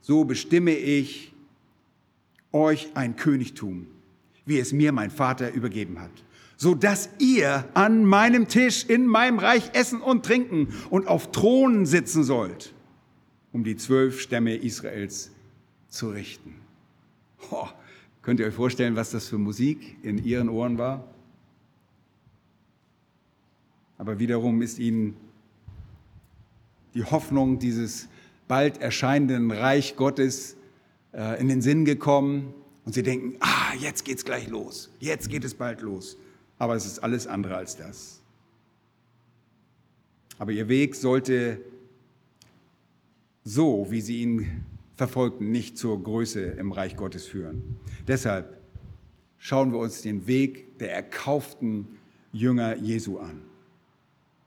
[0.02, 1.34] so bestimme ich
[2.52, 3.88] euch ein Königtum,
[4.46, 6.12] wie es mir mein Vater übergeben hat
[6.58, 11.86] so dass ihr an meinem Tisch in meinem Reich essen und trinken und auf Thronen
[11.86, 12.74] sitzen sollt,
[13.52, 15.32] um die zwölf Stämme Israels
[15.90, 16.56] zu richten.
[17.52, 17.68] Oh,
[18.22, 21.08] könnt ihr euch vorstellen, was das für Musik in ihren Ohren war?
[23.98, 25.16] Aber wiederum ist ihnen
[26.96, 28.08] die Hoffnung dieses
[28.48, 30.58] bald erscheinenden Reich Gottes
[31.14, 32.54] äh, in den Sinn gekommen
[32.86, 36.18] und sie denken, ah, jetzt geht's gleich los, jetzt geht es bald los
[36.58, 38.22] aber es ist alles andere als das.
[40.38, 41.60] Aber ihr Weg sollte
[43.44, 47.78] so, wie sie ihn verfolgten, nicht zur Größe im Reich Gottes führen.
[48.08, 48.58] Deshalb
[49.38, 51.88] schauen wir uns den Weg der erkauften
[52.32, 53.42] Jünger Jesu an.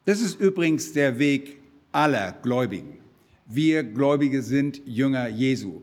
[0.05, 1.58] Das ist übrigens der Weg
[1.93, 2.99] aller Gläubigen.
[3.47, 5.83] Wir Gläubige sind Jünger Jesu.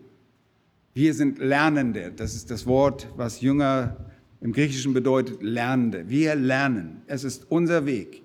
[0.94, 2.12] Wir sind Lernende.
[2.16, 3.98] Das ist das Wort, was Jünger
[4.42, 6.08] im Griechischen bedeutet Lernende.
[6.08, 7.02] Wir lernen.
[7.08, 8.22] Es ist unser Weg.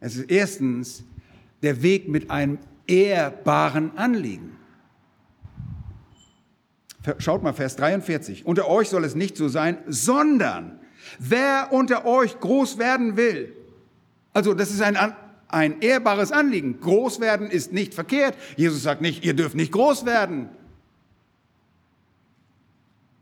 [0.00, 1.04] Es ist erstens
[1.62, 4.56] der Weg mit einem ehrbaren Anliegen.
[7.18, 8.46] Schaut mal, Vers 43.
[8.46, 10.78] Unter euch soll es nicht so sein, sondern
[11.18, 13.52] wer unter euch groß werden will.
[14.32, 14.96] Also das ist ein
[15.54, 16.80] ein ehrbares Anliegen.
[16.80, 18.36] Groß werden ist nicht verkehrt.
[18.56, 20.48] Jesus sagt nicht, ihr dürft nicht groß werden.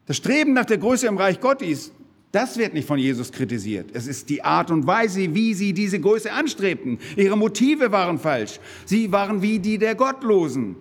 [0.07, 1.93] Das Streben nach der Größe im Reich Gottes,
[2.33, 3.91] das wird nicht von Jesus kritisiert.
[3.93, 6.99] Es ist die Art und Weise, wie sie diese Größe anstrebten.
[7.17, 8.59] Ihre Motive waren falsch.
[8.87, 10.77] Sie waren wie die der Gottlosen.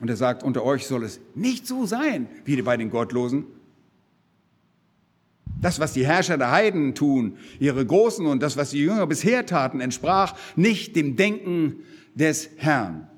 [0.00, 3.46] Und er sagt, unter euch soll es nicht so sein wie bei den Gottlosen.
[5.60, 9.46] Das, was die Herrscher der Heiden tun, ihre Großen und das, was die Jünger bisher
[9.46, 11.76] taten, entsprach nicht dem Denken
[12.14, 13.08] des Herrn.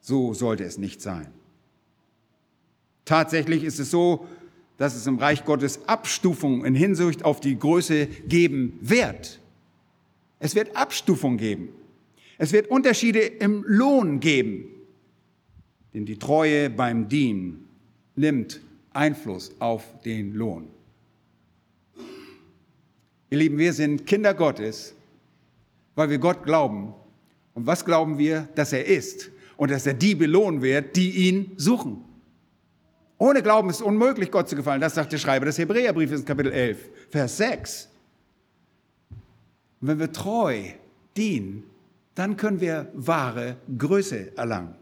[0.00, 1.28] So sollte es nicht sein.
[3.04, 4.26] Tatsächlich ist es so,
[4.76, 9.40] dass es im Reich Gottes Abstufungen in Hinsicht auf die Größe geben wird.
[10.38, 11.70] Es wird Abstufung geben.
[12.38, 14.68] Es wird Unterschiede im Lohn geben.
[15.94, 17.68] Denn die Treue beim Dienen
[18.16, 18.60] nimmt
[18.92, 20.68] Einfluss auf den Lohn.
[23.30, 24.94] Ihr Lieben, wir sind Kinder Gottes,
[25.94, 26.94] weil wir Gott glauben.
[27.54, 28.48] Und was glauben wir?
[28.54, 32.04] Dass er ist und dass er die belohnen wird, die ihn suchen.
[33.18, 34.80] Ohne Glauben ist es unmöglich, Gott zu gefallen.
[34.80, 36.78] Das sagt der Schreiber des Hebräerbriefes in Kapitel 11,
[37.10, 37.88] Vers 6.
[39.80, 40.62] Und wenn wir treu
[41.16, 41.64] dienen,
[42.14, 44.74] dann können wir wahre Größe erlangen.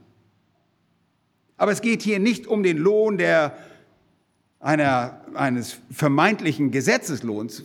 [1.56, 3.56] Aber es geht hier nicht um den Lohn der,
[4.58, 7.62] einer, eines vermeintlichen Gesetzeslohns.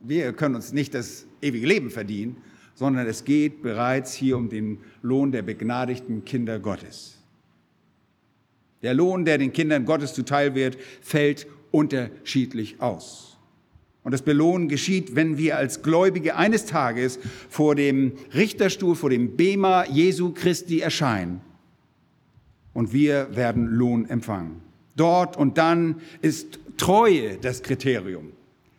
[0.00, 2.36] Wir können uns nicht das ewige Leben verdienen,
[2.74, 7.16] sondern es geht bereits hier um den Lohn der begnadigten Kinder Gottes.
[8.82, 13.36] Der Lohn, der den Kindern Gottes zuteil wird, fällt unterschiedlich aus.
[14.04, 17.18] Und das Belohnen geschieht, wenn wir als Gläubige eines Tages
[17.50, 21.40] vor dem Richterstuhl, vor dem Bema Jesu Christi erscheinen.
[22.72, 24.62] Und wir werden Lohn empfangen.
[24.94, 28.32] Dort und dann ist Treue das Kriterium.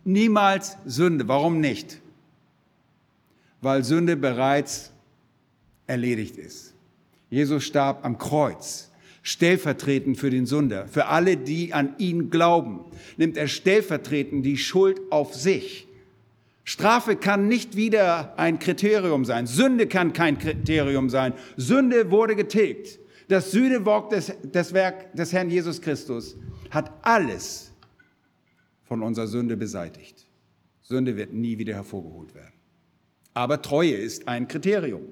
[0.04, 1.28] Niemals Sünde.
[1.28, 2.00] Warum nicht?
[3.62, 4.92] Weil Sünde bereits
[5.88, 6.74] erledigt ist.
[7.30, 8.90] Jesus starb am Kreuz
[9.22, 10.88] stellvertretend für den Sünder.
[10.88, 12.86] Für alle, die an ihn glauben,
[13.18, 15.88] nimmt er stellvertretend die Schuld auf sich.
[16.64, 19.48] Strafe kann nicht wieder ein Kriterium sein.
[19.48, 21.34] Sünde kann kein Kriterium sein.
[21.58, 23.00] Sünde wurde getilgt.
[23.28, 26.36] Das Sühnewerk des, das Werk des Herrn Jesus Christus
[26.72, 27.69] hat alles
[28.90, 30.26] von unserer Sünde beseitigt.
[30.82, 32.56] Sünde wird nie wieder hervorgeholt werden.
[33.36, 35.04] Aber Treue ist ein Kriterium.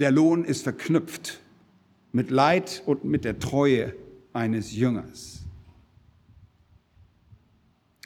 [0.00, 1.40] Der Lohn ist verknüpft
[2.10, 3.94] mit Leid und mit der Treue
[4.32, 5.44] eines Jüngers.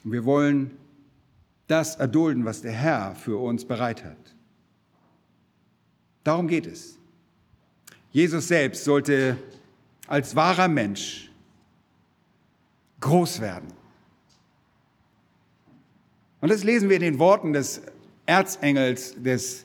[0.05, 0.73] Wir wollen
[1.69, 4.35] das erdulden, was der Herr für uns bereit hat.
[6.23, 6.99] Darum geht es.
[8.13, 9.39] Jesus selbst sollte
[10.07, 11.31] als wahrer Mensch
[13.01, 13.69] groß werden.
[16.41, 17.83] Und das lesen wir in den Worten des
[18.27, 19.65] Erzengels, des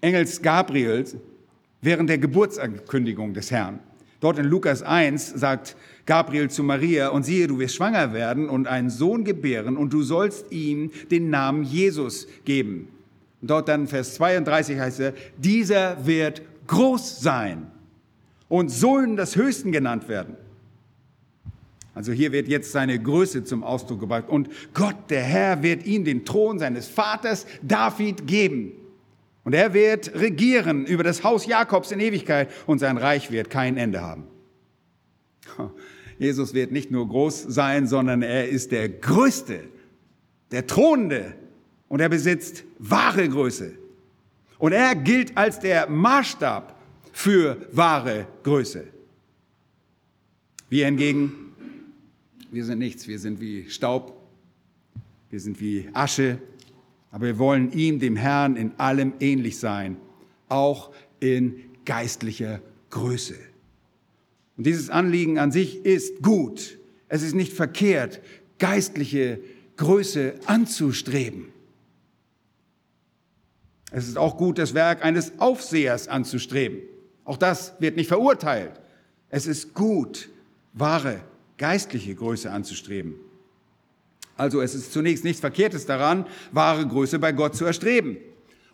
[0.00, 1.16] Engels Gabriels,
[1.80, 3.80] während der Geburtsankündigung des Herrn.
[4.20, 8.66] Dort in Lukas 1 sagt Gabriel zu Maria, und siehe, du wirst schwanger werden und
[8.66, 12.88] einen Sohn gebären, und du sollst ihm den Namen Jesus geben.
[13.42, 17.66] Und dort dann Vers 32 heißt er, dieser wird groß sein
[18.48, 20.36] und Sohn des Höchsten genannt werden.
[21.94, 24.28] Also hier wird jetzt seine Größe zum Ausdruck gebracht.
[24.28, 28.72] Und Gott, der Herr, wird ihm den Thron seines Vaters David geben.
[29.44, 33.76] Und er wird regieren über das Haus Jakobs in Ewigkeit und sein Reich wird kein
[33.76, 34.26] Ende haben.
[36.18, 39.60] Jesus wird nicht nur groß sein, sondern er ist der Größte,
[40.50, 41.34] der Thronende
[41.88, 43.72] und er besitzt wahre Größe.
[44.58, 46.74] Und er gilt als der Maßstab
[47.12, 48.84] für wahre Größe.
[50.70, 51.43] Wir hingegen,
[52.54, 54.16] wir sind nichts, wir sind wie Staub,
[55.28, 56.38] wir sind wie Asche,
[57.10, 59.96] aber wir wollen ihm, dem Herrn, in allem ähnlich sein,
[60.48, 63.34] auch in geistlicher Größe.
[64.56, 66.78] Und dieses Anliegen an sich ist gut.
[67.08, 68.20] Es ist nicht verkehrt,
[68.60, 69.40] geistliche
[69.76, 71.48] Größe anzustreben.
[73.90, 76.78] Es ist auch gut, das Werk eines Aufsehers anzustreben.
[77.24, 78.80] Auch das wird nicht verurteilt.
[79.28, 80.28] Es ist gut,
[80.72, 81.20] wahre
[81.58, 83.14] geistliche Größe anzustreben.
[84.36, 88.16] Also es ist zunächst nichts Verkehrtes daran, wahre Größe bei Gott zu erstreben.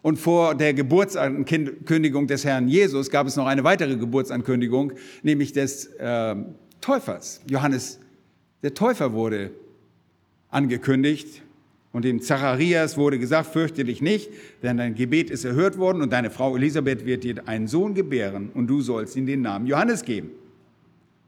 [0.03, 5.87] Und vor der Geburtsankündigung des Herrn Jesus gab es noch eine weitere Geburtsankündigung, nämlich des
[5.99, 6.37] äh,
[6.81, 7.43] Täufers.
[7.47, 8.01] Johannes
[8.62, 9.51] der Täufer wurde
[10.49, 11.43] angekündigt
[11.93, 14.31] und dem Zacharias wurde gesagt, fürchte dich nicht,
[14.62, 18.51] denn dein Gebet ist erhört worden und deine Frau Elisabeth wird dir einen Sohn gebären
[18.55, 20.31] und du sollst ihm den Namen Johannes geben.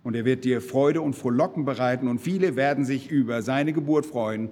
[0.03, 4.07] Und er wird dir Freude und Frohlocken bereiten und viele werden sich über seine Geburt
[4.07, 4.51] freuen,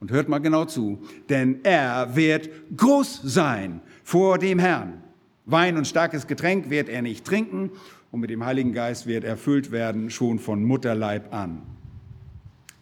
[0.00, 5.02] Und hört mal genau zu, denn er wird groß sein vor dem Herrn.
[5.46, 7.70] Wein und starkes Getränk wird er nicht trinken
[8.10, 11.62] und mit dem Heiligen Geist wird erfüllt werden schon von Mutterleib an.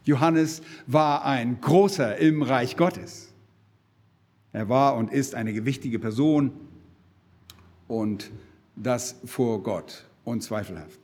[0.05, 3.33] Johannes war ein großer im Reich Gottes.
[4.53, 6.53] Er war und ist eine gewichtige Person
[7.87, 8.31] und
[8.77, 11.00] das vor Gott unzweifelhaft.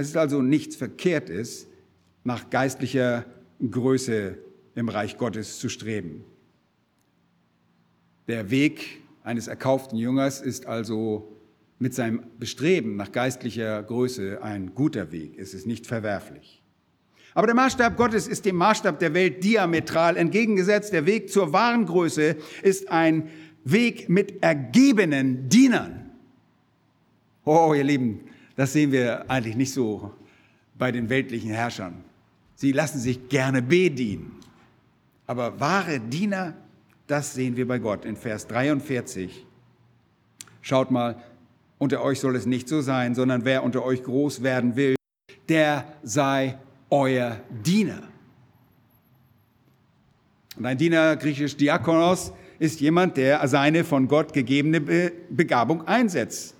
[0.00, 1.66] Es ist also nichts Verkehrtes,
[2.24, 3.26] nach geistlicher
[3.60, 4.38] Größe
[4.74, 6.24] im Reich Gottes zu streben.
[8.26, 11.36] Der Weg eines erkauften Jüngers ist also
[11.78, 15.38] mit seinem Bestreben nach geistlicher Größe ein guter Weg.
[15.38, 16.62] Es ist nicht verwerflich.
[17.34, 20.94] Aber der Maßstab Gottes ist dem Maßstab der Welt diametral entgegengesetzt.
[20.94, 23.28] Der Weg zur wahren Größe ist ein
[23.64, 26.10] Weg mit ergebenen Dienern.
[27.44, 28.20] Oh, ihr Lieben,
[28.56, 30.12] das sehen wir eigentlich nicht so
[30.76, 32.04] bei den weltlichen Herrschern.
[32.54, 34.36] Sie lassen sich gerne bedienen.
[35.26, 36.54] Aber wahre Diener,
[37.06, 39.46] das sehen wir bei Gott in Vers 43.
[40.60, 41.22] Schaut mal,
[41.78, 44.96] unter euch soll es nicht so sein, sondern wer unter euch groß werden will,
[45.48, 46.58] der sei
[46.90, 48.02] euer Diener.
[50.56, 54.80] Und ein Diener, griechisch Diakonos, ist jemand, der seine von Gott gegebene
[55.30, 56.54] Begabung einsetzt.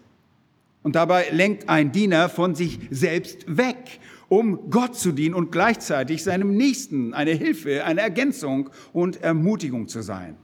[0.83, 6.23] Und dabei lenkt ein Diener von sich selbst weg um Gott zu dienen und gleichzeitig
[6.23, 10.37] seinem Nächsten eine Hilfe, eine Ergänzung und Ermutigung zu sein.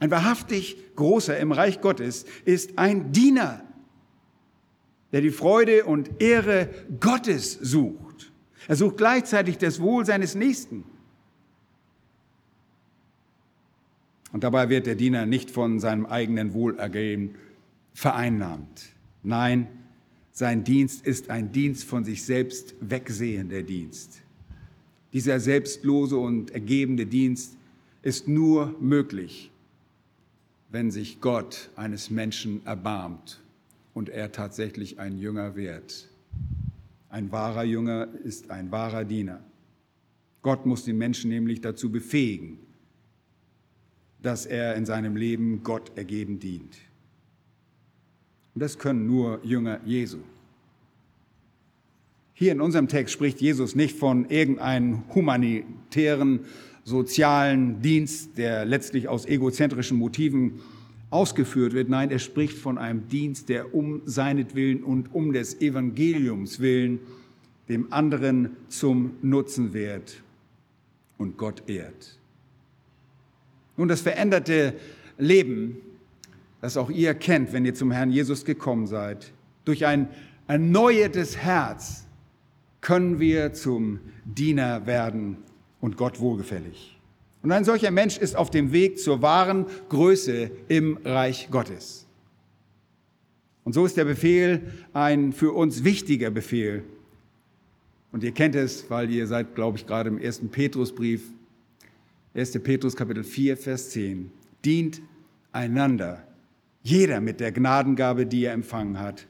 [0.00, 3.64] Ein wahrhaftig großer im Reich Gottes ist ein Diener,
[5.12, 6.68] der die Freude und Ehre
[7.00, 8.30] Gottes sucht.
[8.68, 10.84] Er sucht gleichzeitig das Wohl seines Nächsten.
[14.32, 17.36] Und dabei wird der Diener nicht von seinem eigenen Wohlergehen
[17.96, 18.90] vereinnahmt.
[19.22, 19.68] Nein,
[20.30, 24.20] sein Dienst ist ein Dienst von sich selbst wegsehender Dienst.
[25.14, 27.56] Dieser selbstlose und ergebende Dienst
[28.02, 29.50] ist nur möglich,
[30.68, 33.40] wenn sich Gott eines Menschen erbarmt
[33.94, 36.06] und er tatsächlich ein Jünger wird.
[37.08, 39.42] Ein wahrer Jünger ist ein wahrer Diener.
[40.42, 42.58] Gott muss den Menschen nämlich dazu befähigen,
[44.20, 46.76] dass er in seinem Leben Gott ergeben dient.
[48.56, 50.16] Und das können nur Jünger Jesu.
[52.32, 56.40] Hier in unserem Text spricht Jesus nicht von irgendeinem humanitären,
[56.82, 60.60] sozialen Dienst, der letztlich aus egozentrischen Motiven
[61.10, 61.90] ausgeführt wird.
[61.90, 67.00] Nein, er spricht von einem Dienst, der um seinetwillen und um des Evangeliums willen
[67.68, 70.22] dem anderen zum Nutzen wird
[71.18, 72.18] und Gott ehrt.
[73.76, 74.72] Nun, das veränderte
[75.18, 75.76] Leben
[76.66, 79.32] das auch ihr kennt, wenn ihr zum Herrn Jesus gekommen seid.
[79.64, 80.08] Durch ein
[80.48, 82.06] erneuertes Herz
[82.80, 85.36] können wir zum Diener werden
[85.80, 86.98] und Gott wohlgefällig.
[87.44, 92.04] Und ein solcher Mensch ist auf dem Weg zur wahren Größe im Reich Gottes.
[93.62, 96.82] Und so ist der Befehl ein für uns wichtiger Befehl.
[98.10, 101.22] Und ihr kennt es, weil ihr seid, glaube ich, gerade im ersten Petrusbrief,
[102.34, 102.58] 1.
[102.64, 104.32] Petrus Kapitel 4, Vers 10.
[104.64, 105.00] Dient
[105.52, 106.26] einander
[106.86, 109.26] jeder mit der Gnadengabe, die er empfangen hat,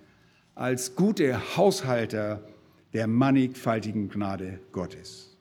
[0.54, 2.46] als gute Haushalter
[2.92, 5.34] der mannigfaltigen Gnade Gottes.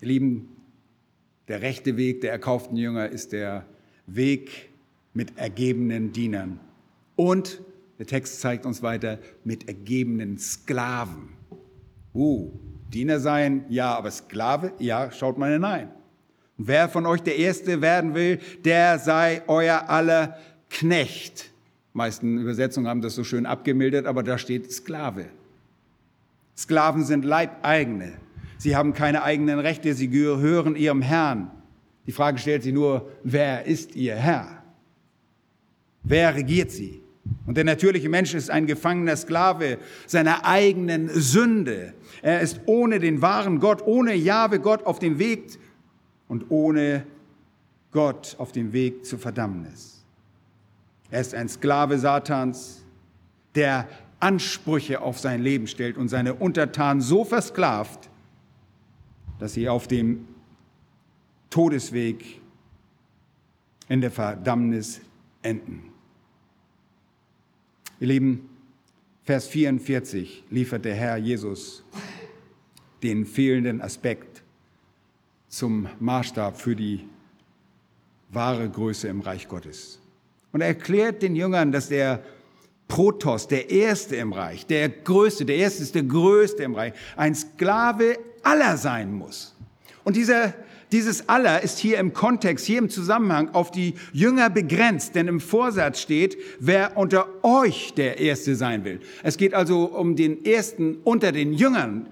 [0.00, 0.48] Ihr Lieben,
[1.48, 3.66] der rechte Weg der erkauften Jünger ist der
[4.06, 4.70] Weg
[5.12, 6.58] mit ergebenen Dienern.
[7.14, 7.60] Und
[7.98, 11.34] der Text zeigt uns weiter mit ergebenen Sklaven.
[12.14, 12.50] Uh,
[12.94, 15.90] Diener sein, ja, aber Sklave, ja, schaut mal hinein.
[16.58, 20.36] Wer von euch der Erste werden will, der sei euer aller
[20.68, 21.50] Knecht.
[21.94, 25.26] Die meisten Übersetzungen haben das so schön abgemildert, aber da steht Sklave.
[26.56, 28.14] Sklaven sind Leibeigene.
[28.58, 31.52] Sie haben keine eigenen Rechte, sie gehören ihrem Herrn.
[32.08, 34.62] Die Frage stellt sich nur, wer ist ihr Herr?
[36.02, 37.00] Wer regiert sie?
[37.46, 41.94] Und der natürliche Mensch ist ein gefangener Sklave seiner eigenen Sünde.
[42.22, 45.58] Er ist ohne den wahren Gott, ohne Jahwe Gott auf dem Weg
[46.28, 47.06] und ohne
[47.90, 50.04] Gott auf dem Weg zur Verdammnis.
[51.10, 52.84] Er ist ein Sklave Satans,
[53.54, 53.88] der
[54.20, 58.10] Ansprüche auf sein Leben stellt und seine Untertanen so versklavt,
[59.38, 60.26] dass sie auf dem
[61.50, 62.40] Todesweg
[63.88, 65.00] in der Verdammnis
[65.42, 65.84] enden.
[68.00, 68.48] Ihr Lieben,
[69.24, 71.84] Vers 44 liefert der Herr Jesus
[73.02, 74.27] den fehlenden Aspekt
[75.48, 77.06] zum Maßstab für die
[78.30, 79.98] wahre Größe im Reich Gottes.
[80.52, 82.22] Und er erklärt den Jüngern, dass der
[82.88, 87.34] Protos, der Erste im Reich, der Größte, der Erste ist der Größte im Reich, ein
[87.34, 89.54] Sklave aller sein muss.
[90.04, 90.54] Und dieser,
[90.90, 95.40] dieses aller ist hier im Kontext, hier im Zusammenhang auf die Jünger begrenzt, denn im
[95.40, 99.00] Vorsatz steht, wer unter euch der Erste sein will.
[99.22, 102.06] Es geht also um den Ersten unter den Jüngern.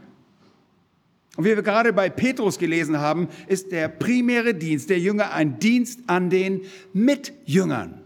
[1.37, 5.59] Und wie wir gerade bei Petrus gelesen haben, ist der primäre Dienst der Jünger ein
[5.59, 6.63] Dienst an den
[6.93, 8.01] Mitjüngern.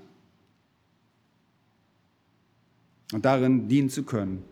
[3.13, 4.43] Und darin dienen zu können,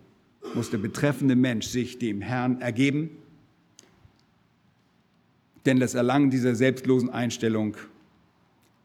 [0.55, 3.11] muss der betreffende Mensch sich dem Herrn ergeben.
[5.67, 7.77] Denn das Erlangen dieser selbstlosen Einstellung,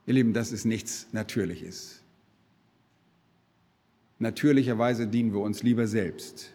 [0.05, 2.01] ihr Lieben, das ist nichts Natürliches.
[4.19, 6.51] Natürlicherweise dienen wir uns lieber selbst.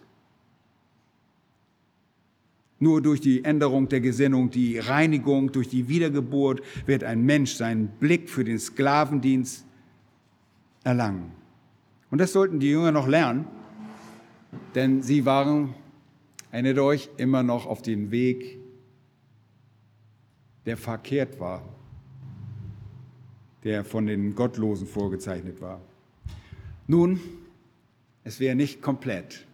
[2.80, 7.88] Nur durch die Änderung der Gesinnung, die Reinigung, durch die Wiedergeburt wird ein Mensch seinen
[7.88, 9.66] Blick für den Sklavendienst
[10.84, 11.32] erlangen.
[12.10, 13.46] Und das sollten die Jünger noch lernen,
[14.74, 15.74] denn sie waren,
[16.52, 18.58] erinnert euch, immer noch auf dem Weg,
[20.64, 21.68] der verkehrt war,
[23.64, 25.80] der von den Gottlosen vorgezeichnet war.
[26.86, 27.20] Nun,
[28.22, 29.47] es wäre nicht komplett,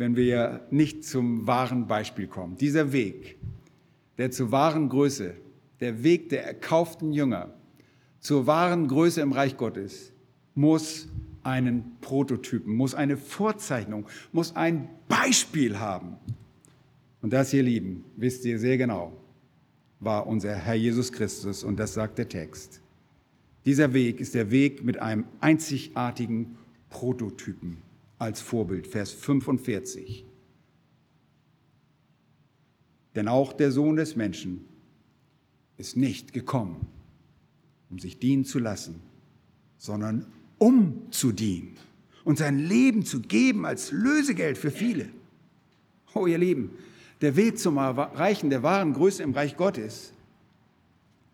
[0.00, 2.56] wenn wir nicht zum wahren Beispiel kommen.
[2.56, 3.36] Dieser Weg,
[4.16, 5.34] der zur wahren Größe,
[5.80, 7.52] der Weg der erkauften Jünger
[8.18, 10.14] zur wahren Größe im Reich Gottes,
[10.54, 11.06] muss
[11.42, 16.16] einen Prototypen, muss eine Vorzeichnung, muss ein Beispiel haben.
[17.20, 19.12] Und das, ihr Lieben, wisst ihr sehr genau,
[20.00, 22.80] war unser Herr Jesus Christus und das sagt der Text.
[23.66, 26.56] Dieser Weg ist der Weg mit einem einzigartigen
[26.88, 27.82] Prototypen
[28.20, 30.26] als Vorbild, Vers 45.
[33.16, 34.66] Denn auch der Sohn des Menschen
[35.78, 36.86] ist nicht gekommen,
[37.88, 39.00] um sich dienen zu lassen,
[39.78, 40.26] sondern
[40.58, 41.76] um zu dienen
[42.24, 45.08] und sein Leben zu geben als Lösegeld für viele.
[46.14, 46.72] Oh, ihr Lieben,
[47.22, 50.12] der Weg zum Erreichen der wahren Größe im Reich Gottes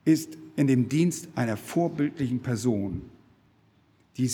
[0.04, 3.02] ist in dem Dienst einer vorbildlichen Person,
[4.16, 4.28] die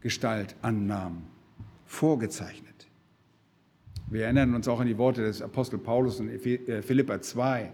[0.00, 1.22] Sklavengestalt annahm,
[1.86, 2.86] vorgezeichnet.
[4.08, 7.72] Wir erinnern uns auch an die Worte des Apostel Paulus in äh, Philippa 2,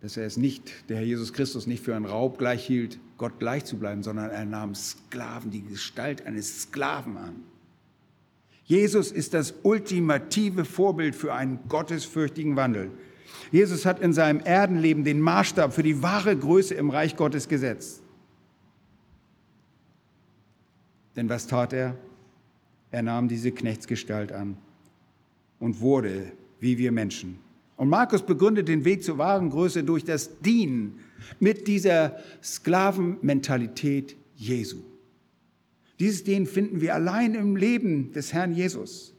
[0.00, 3.38] dass er es nicht, der Herr Jesus Christus, nicht für einen Raub gleich hielt, Gott
[3.38, 7.36] gleich zu bleiben, sondern er nahm Sklaven, die Gestalt eines Sklaven an.
[8.64, 12.90] Jesus ist das ultimative Vorbild für einen gottesfürchtigen Wandel.
[13.52, 18.03] Jesus hat in seinem Erdenleben den Maßstab für die wahre Größe im Reich Gottes gesetzt.
[21.16, 21.96] Denn was tat er?
[22.90, 24.56] Er nahm diese Knechtsgestalt an
[25.58, 27.38] und wurde wie wir Menschen.
[27.76, 31.00] Und Markus begründet den Weg zur wahren Größe durch das Dienen
[31.40, 34.78] mit dieser Sklavenmentalität Jesu.
[35.98, 39.12] Dieses Dienen finden wir allein im Leben des Herrn Jesus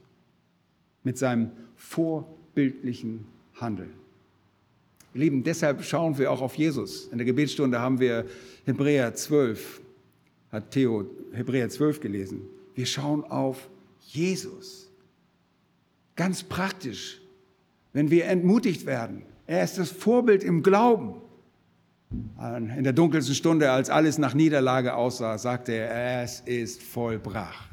[1.04, 3.92] mit seinem vorbildlichen Handeln.
[5.14, 7.08] Lieben, deshalb schauen wir auch auf Jesus.
[7.08, 8.26] In der Gebetsstunde haben wir
[8.66, 9.80] Hebräer 12,
[10.52, 12.42] hat Theo Hebräer 12 gelesen.
[12.74, 13.68] Wir schauen auf
[14.00, 14.90] Jesus.
[16.14, 17.20] Ganz praktisch
[17.96, 19.22] wenn wir entmutigt werden.
[19.46, 21.14] Er ist das Vorbild im Glauben.
[22.76, 27.70] In der dunkelsten Stunde, als alles nach Niederlage aussah, sagte er, es ist vollbracht.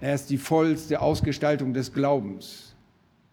[0.00, 2.74] Er ist die vollste Ausgestaltung des Glaubens.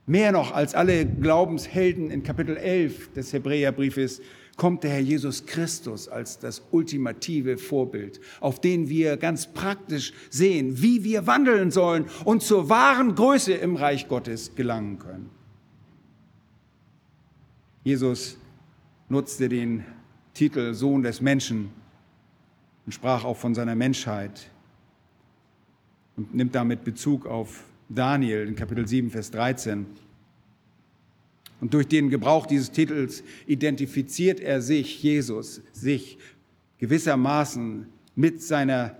[0.05, 4.21] Mehr noch als alle Glaubenshelden in Kapitel 11 des Hebräerbriefes
[4.55, 10.81] kommt der Herr Jesus Christus als das ultimative Vorbild, auf den wir ganz praktisch sehen,
[10.81, 15.29] wie wir wandeln sollen und zur wahren Größe im Reich Gottes gelangen können.
[17.83, 18.37] Jesus
[19.09, 19.85] nutzte den
[20.33, 21.69] Titel Sohn des Menschen
[22.85, 24.49] und sprach auch von seiner Menschheit
[26.17, 29.85] und nimmt damit Bezug auf Daniel in Kapitel 7, Vers 13.
[31.61, 36.17] Und durch den Gebrauch dieses Titels identifiziert er sich, Jesus, sich
[36.77, 38.97] gewissermaßen mit seiner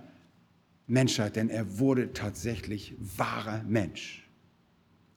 [0.86, 4.28] Menschheit, denn er wurde tatsächlich wahrer Mensch.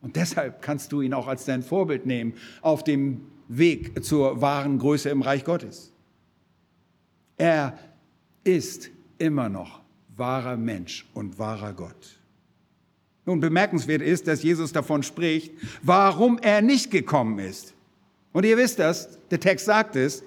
[0.01, 4.77] Und deshalb kannst du ihn auch als dein Vorbild nehmen auf dem Weg zur wahren
[4.79, 5.91] Größe im Reich Gottes.
[7.37, 7.77] Er
[8.43, 9.81] ist immer noch
[10.15, 12.18] wahrer Mensch und wahrer Gott.
[13.29, 15.53] Nun, bemerkenswert ist, dass Jesus davon spricht,
[15.83, 17.75] warum er nicht gekommen ist.
[18.33, 20.23] Und ihr wisst das, der Text sagt es,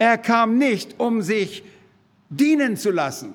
[0.00, 1.62] er kam nicht, um sich
[2.28, 3.34] dienen zu lassen.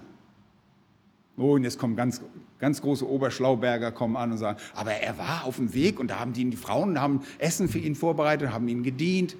[1.38, 2.20] Oh, und jetzt kommen ganz
[2.60, 6.20] Ganz große Oberschlauberger kommen an und sagen, aber er war auf dem Weg und da
[6.20, 9.38] haben die, die Frauen haben Essen für ihn vorbereitet, haben ihm gedient.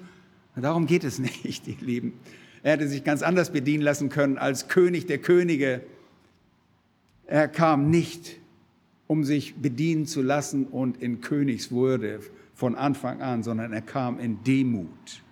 [0.54, 2.14] Und darum geht es nicht, ihr Lieben.
[2.62, 5.82] Er hätte sich ganz anders bedienen lassen können als König der Könige.
[7.26, 8.38] Er kam nicht,
[9.06, 12.20] um sich bedienen zu lassen und in Königswürde
[12.54, 15.22] von Anfang an, sondern er kam in Demut.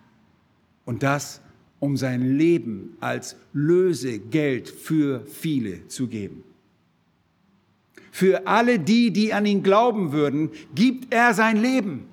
[0.85, 1.41] Und das,
[1.81, 6.45] um sein Leben als Lösegeld für viele zu geben.
[8.11, 12.07] Für alle die, die an ihn glauben würden, gibt er sein Leben.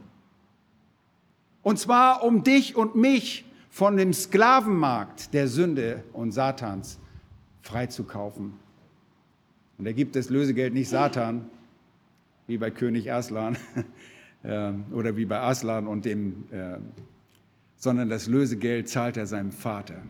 [1.62, 6.98] Und zwar um dich und mich von dem Sklavenmarkt der Sünde und Satans
[7.62, 8.54] freizukaufen.
[9.82, 11.50] Und er gibt das Lösegeld nicht Satan,
[12.46, 13.58] wie bei König Aslan
[14.44, 16.78] äh, oder wie bei Aslan und dem, äh,
[17.78, 20.04] sondern das Lösegeld zahlt er seinem Vater.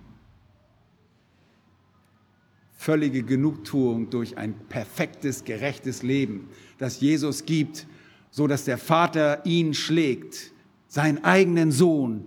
[2.74, 7.88] Völlige Genugtuung durch ein perfektes, gerechtes Leben, das Jesus gibt,
[8.30, 10.52] so dass der Vater ihn schlägt,
[10.90, 12.26] seinen eigenen Sohn.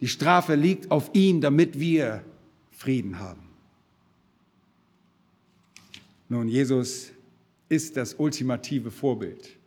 [0.00, 2.24] Die Strafe liegt auf ihm, damit wir
[2.70, 3.49] Frieden haben.
[6.30, 7.10] Nun, Jesus
[7.68, 9.58] ist das ultimative Vorbild.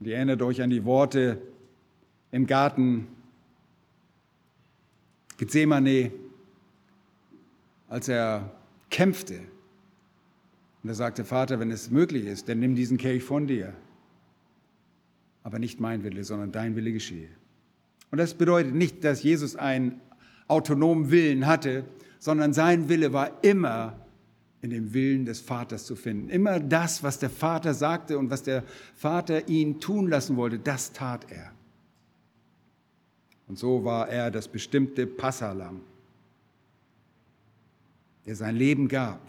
[0.00, 1.40] Und ihr erinnert euch an die Worte
[2.32, 3.06] im Garten
[5.36, 6.10] Gethsemane,
[7.88, 8.50] als er
[8.90, 9.38] kämpfte.
[10.82, 13.74] Und er sagte, Vater, wenn es möglich ist, dann nimm diesen Kelch von dir.
[15.44, 17.28] Aber nicht mein Wille, sondern dein Wille geschehe.
[18.10, 20.00] Und das bedeutet nicht, dass Jesus einen
[20.48, 21.84] autonomen Willen hatte,
[22.18, 24.07] sondern sein Wille war immer
[24.60, 26.28] in dem Willen des Vaters zu finden.
[26.30, 30.92] Immer das, was der Vater sagte und was der Vater ihn tun lassen wollte, das
[30.92, 31.52] tat er.
[33.46, 35.80] Und so war er das bestimmte Passalam,
[38.26, 39.20] der sein Leben gab,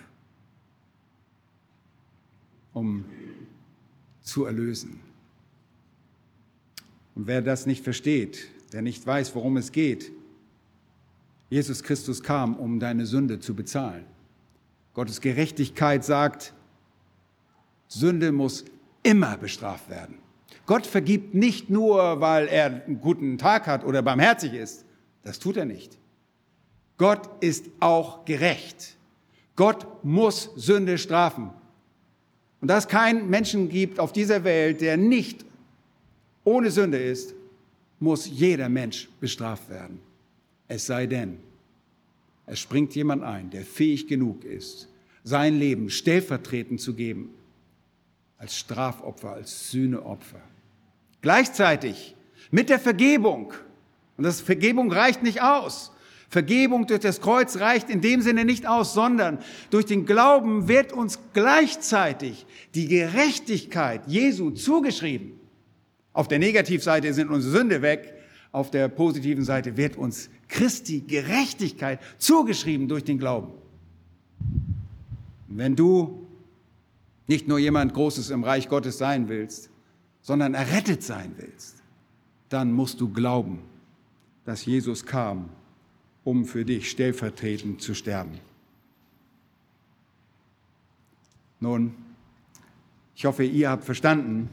[2.73, 3.05] um
[4.21, 4.99] zu erlösen.
[7.15, 10.11] Und wer das nicht versteht, der nicht weiß, worum es geht,
[11.49, 14.05] Jesus Christus kam, um deine Sünde zu bezahlen.
[14.99, 16.53] Gottes Gerechtigkeit sagt,
[17.87, 18.65] Sünde muss
[19.01, 20.17] immer bestraft werden.
[20.65, 24.83] Gott vergibt nicht nur, weil er einen guten Tag hat oder barmherzig ist.
[25.23, 25.97] Das tut er nicht.
[26.97, 28.97] Gott ist auch gerecht.
[29.55, 31.51] Gott muss Sünde strafen.
[32.59, 35.45] Und da es keinen Menschen gibt auf dieser Welt, der nicht
[36.43, 37.33] ohne Sünde ist,
[38.01, 40.01] muss jeder Mensch bestraft werden.
[40.67, 41.39] Es sei denn,
[42.49, 44.89] es springt jemand ein, der fähig genug ist,
[45.23, 47.29] sein Leben stellvertretend zu geben,
[48.37, 50.41] als Strafopfer, als Sühneopfer.
[51.21, 52.15] Gleichzeitig
[52.49, 53.53] mit der Vergebung.
[54.17, 55.91] Und das Vergebung reicht nicht aus.
[56.29, 59.39] Vergebung durch das Kreuz reicht in dem Sinne nicht aus, sondern
[59.69, 62.45] durch den Glauben wird uns gleichzeitig
[62.75, 65.39] die Gerechtigkeit Jesu zugeschrieben.
[66.13, 68.18] Auf der Negativseite sind unsere Sünde weg,
[68.51, 73.51] auf der positiven Seite wird uns Christi Gerechtigkeit zugeschrieben durch den Glauben.
[75.47, 76.27] Wenn du
[77.27, 79.69] nicht nur jemand Großes im Reich Gottes sein willst,
[80.21, 81.83] sondern errettet sein willst,
[82.49, 83.59] dann musst du glauben,
[84.45, 85.49] dass Jesus kam,
[86.23, 88.39] um für dich stellvertretend zu sterben.
[91.59, 91.93] Nun,
[93.15, 94.49] ich hoffe, ihr habt verstanden,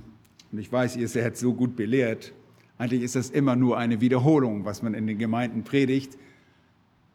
[0.53, 2.33] und ich weiß, ihr seid so gut belehrt,
[2.79, 6.17] eigentlich ist das immer nur eine Wiederholung, was man in den Gemeinden predigt,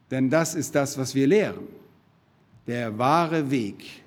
[0.09, 1.67] denn das ist das, was wir lehren
[2.67, 4.03] der wahre Weg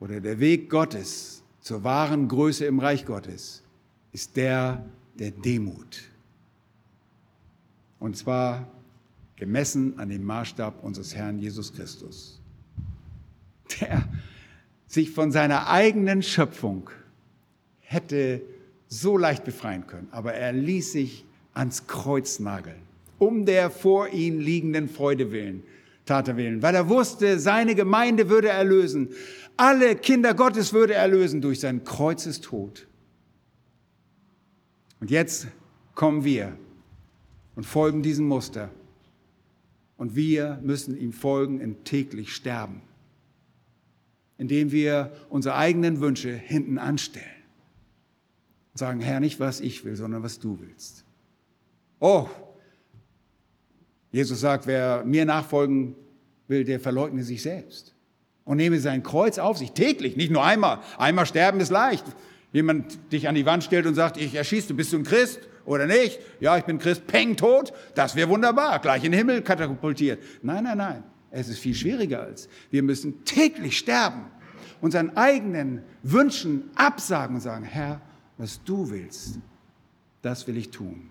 [0.00, 3.62] oder der Weg Gottes zur wahren Größe im Reich Gottes
[4.12, 4.84] ist der
[5.14, 6.02] der Demut.
[7.98, 8.68] Und zwar
[9.36, 12.40] gemessen an dem Maßstab unseres Herrn Jesus Christus,
[13.80, 14.08] der
[14.86, 16.90] sich von seiner eigenen Schöpfung
[17.80, 18.42] hätte
[18.92, 21.24] so leicht befreien können, aber er ließ sich
[21.54, 22.82] ans Kreuz nageln,
[23.18, 25.62] um der vor ihm liegenden Freude willen,
[26.04, 29.08] tat er willen, weil er wusste, seine Gemeinde würde erlösen.
[29.56, 32.86] Alle Kinder Gottes würde erlösen durch sein Kreuzestod.
[35.00, 35.46] Und jetzt
[35.94, 36.54] kommen wir
[37.56, 38.68] und folgen diesem Muster.
[39.96, 42.82] Und wir müssen ihm folgen in täglich sterben,
[44.36, 47.41] indem wir unsere eigenen Wünsche hinten anstellen.
[48.72, 51.04] Und sagen, Herr, nicht was ich will, sondern was du willst.
[52.00, 52.28] Oh,
[54.10, 55.94] Jesus sagt, wer mir nachfolgen
[56.48, 57.94] will, der verleugne sich selbst
[58.44, 60.80] und nehme sein Kreuz auf sich täglich, nicht nur einmal.
[60.98, 62.04] Einmal sterben ist leicht.
[62.52, 65.40] Jemand dich an die Wand stellt und sagt, ich erschieße, du bist du ein Christ
[65.64, 66.18] oder nicht?
[66.40, 67.72] Ja, ich bin Christ, peng, tot.
[67.94, 70.22] Das wäre wunderbar, gleich in den Himmel katapultiert.
[70.42, 71.04] Nein, nein, nein.
[71.30, 72.48] Es ist viel schwieriger als.
[72.70, 74.26] Wir müssen täglich sterben,
[74.82, 78.02] unseren eigenen Wünschen absagen und sagen, Herr,
[78.38, 79.38] was du willst,
[80.22, 81.10] das will ich tun.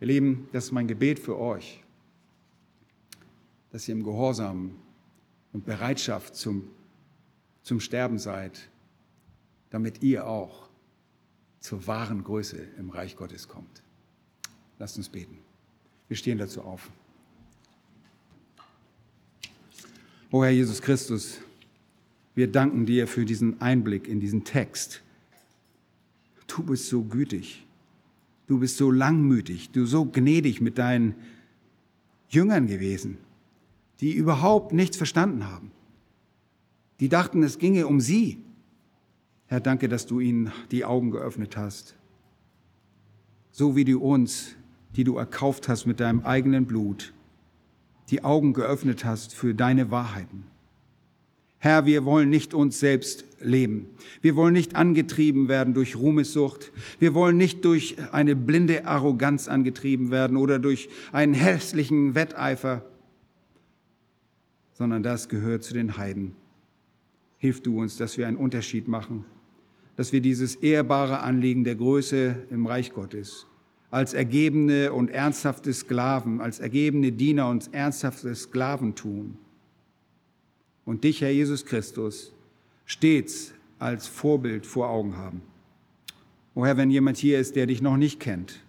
[0.00, 1.82] Ihr Lieben, das ist mein Gebet für euch,
[3.70, 4.76] dass ihr im Gehorsam
[5.52, 6.68] und Bereitschaft zum,
[7.62, 8.68] zum Sterben seid,
[9.70, 10.68] damit ihr auch
[11.60, 13.82] zur wahren Größe im Reich Gottes kommt.
[14.78, 15.38] Lasst uns beten.
[16.08, 16.90] Wir stehen dazu auf.
[20.30, 21.40] O Herr Jesus Christus,
[22.34, 25.02] wir danken dir für diesen Einblick in diesen Text.
[26.46, 27.66] Du bist so gütig,
[28.46, 31.14] du bist so langmütig, du so gnädig mit deinen
[32.28, 33.18] Jüngern gewesen,
[34.00, 35.70] die überhaupt nichts verstanden haben.
[37.00, 38.38] Die dachten, es ginge um sie.
[39.46, 41.94] Herr, danke, dass du ihnen die Augen geöffnet hast.
[43.50, 44.56] So wie du uns,
[44.96, 47.12] die du erkauft hast mit deinem eigenen Blut,
[48.10, 50.44] die Augen geöffnet hast für deine Wahrheiten.
[51.58, 53.86] Herr, wir wollen nicht uns selbst leben.
[54.22, 56.72] Wir wollen nicht angetrieben werden durch Ruhmessucht.
[56.98, 62.84] Wir wollen nicht durch eine blinde Arroganz angetrieben werden oder durch einen hässlichen Wetteifer,
[64.72, 66.32] sondern das gehört zu den Heiden.
[67.38, 69.24] Hilf du uns, dass wir einen Unterschied machen,
[69.96, 73.46] dass wir dieses ehrbare Anliegen der Größe im Reich Gottes
[73.90, 79.38] als ergebene und ernsthafte Sklaven, als ergebene Diener und ernsthafte Sklaven tun.
[80.84, 82.32] Und dich, Herr Jesus Christus,
[82.86, 85.42] stets als Vorbild vor Augen haben.
[86.54, 88.60] O Herr, wenn jemand hier ist, der dich noch nicht kennt,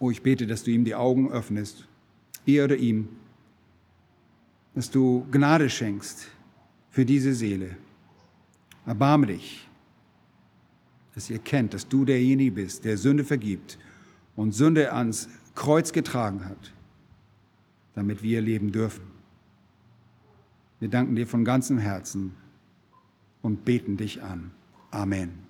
[0.00, 1.86] oh, ich bete, dass du ihm die Augen öffnest,
[2.46, 3.08] ihr oder ihm,
[4.74, 6.28] dass du Gnade schenkst
[6.90, 7.76] für diese Seele.
[8.86, 9.68] Erbarme dich,
[11.14, 13.78] dass ihr kennt, dass du derjenige bist, der Sünde vergibt
[14.34, 16.72] und Sünde ans Kreuz getragen hat,
[17.94, 19.04] damit wir leben dürfen.
[20.80, 22.34] Wir danken dir von ganzem Herzen
[23.42, 24.50] und beten dich an.
[24.90, 25.49] Amen.